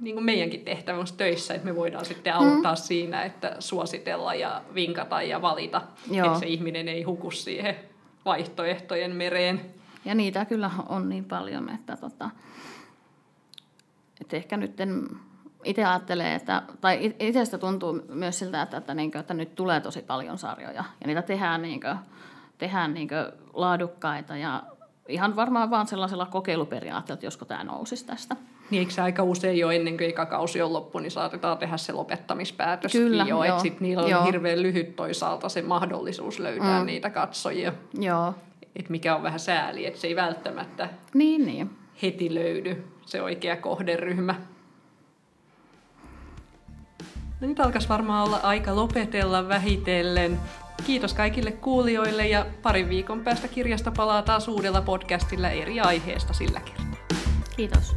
niin 0.00 0.14
kuin 0.14 0.24
meidänkin 0.24 0.60
tehtävä 0.60 1.04
töissä, 1.16 1.54
että 1.54 1.66
me 1.66 1.76
voidaan 1.76 2.04
sitten 2.04 2.34
auttaa 2.34 2.74
mm. 2.74 2.82
siinä, 2.82 3.22
että 3.22 3.56
suositella 3.58 4.34
ja 4.34 4.62
vinkata 4.74 5.22
ja 5.22 5.42
valita, 5.42 5.82
Joo. 6.10 6.26
että 6.26 6.38
se 6.38 6.46
ihminen 6.46 6.88
ei 6.88 7.02
huku 7.02 7.30
siihen 7.30 7.76
vaihtoehtojen 8.24 9.16
mereen. 9.16 9.60
Ja 10.04 10.14
niitä 10.14 10.44
kyllä 10.44 10.70
on 10.88 11.08
niin 11.08 11.24
paljon, 11.24 11.70
että, 11.70 11.96
tota, 11.96 12.30
että 14.20 14.36
ehkä 14.36 14.56
nyt 14.56 14.80
en, 14.80 15.08
itse 15.64 15.84
ajattelee, 15.84 16.34
että, 16.34 16.62
tai 16.80 17.14
itsestä 17.18 17.58
tuntuu 17.58 18.02
myös 18.08 18.38
siltä, 18.38 18.62
että, 18.62 18.76
että, 18.76 18.94
niin 18.94 19.10
kuin, 19.10 19.20
että 19.20 19.34
nyt 19.34 19.54
tulee 19.54 19.80
tosi 19.80 20.02
paljon 20.02 20.38
sarjoja 20.38 20.84
ja 21.00 21.06
niitä 21.06 21.22
tehdään, 21.22 21.62
niin 21.62 21.80
kuin, 21.80 21.96
tehdään 22.58 22.94
niin 22.94 23.08
kuin 23.08 23.50
laadukkaita 23.54 24.36
ja 24.36 24.62
ihan 25.08 25.36
varmaan 25.36 25.70
vaan 25.70 25.86
sellaisella 25.86 26.26
kokeiluperiaatteella, 26.26 27.16
että 27.16 27.26
josko 27.26 27.44
tämä 27.44 27.64
nousisi 27.64 28.06
tästä. 28.06 28.36
Niin 28.70 28.80
eikö 28.80 28.92
se 28.92 29.02
aika 29.02 29.22
usein 29.22 29.58
jo 29.58 29.70
ennen 29.70 29.96
kuin 29.96 30.28
kausi 30.28 30.62
on 30.62 30.72
loppu, 30.72 30.98
niin 30.98 31.10
saatetaan 31.10 31.58
tehdä 31.58 31.76
se 31.76 31.92
lopettamispäätös 31.92 32.92
Kyllä, 32.92 33.24
jo, 33.28 33.42
että 33.42 33.62
sitten 33.62 33.82
niillä 33.82 34.04
on 34.04 34.10
joo. 34.10 34.24
hirveän 34.24 34.62
lyhyt 34.62 34.96
toisaalta 34.96 35.48
se 35.48 35.62
mahdollisuus 35.62 36.38
löytää 36.38 36.80
mm. 36.80 36.86
niitä 36.86 37.10
katsojia. 37.10 37.72
Joo. 37.98 38.34
Et 38.76 38.88
mikä 38.88 39.16
on 39.16 39.22
vähän 39.22 39.40
sääli, 39.40 39.86
että 39.86 40.00
se 40.00 40.06
ei 40.06 40.16
välttämättä 40.16 40.88
niin, 41.14 41.46
niin. 41.46 41.70
heti 42.02 42.34
löydy 42.34 42.84
se 43.06 43.22
oikea 43.22 43.56
kohderyhmä. 43.56 44.34
No 47.40 47.48
nyt 47.48 47.60
alkaisi 47.60 47.88
varmaan 47.88 48.26
olla 48.26 48.36
aika 48.36 48.76
lopetella 48.76 49.48
vähitellen. 49.48 50.40
Kiitos 50.86 51.14
kaikille 51.14 51.52
kuulijoille 51.52 52.28
ja 52.28 52.46
parin 52.62 52.88
viikon 52.88 53.20
päästä 53.20 53.48
kirjasta 53.48 53.90
palaa 53.90 54.22
taas 54.22 54.48
uudella 54.48 54.82
podcastilla 54.82 55.50
eri 55.50 55.80
aiheesta 55.80 56.32
sillä 56.32 56.60
kertaa. 56.60 57.06
Kiitos. 57.56 57.96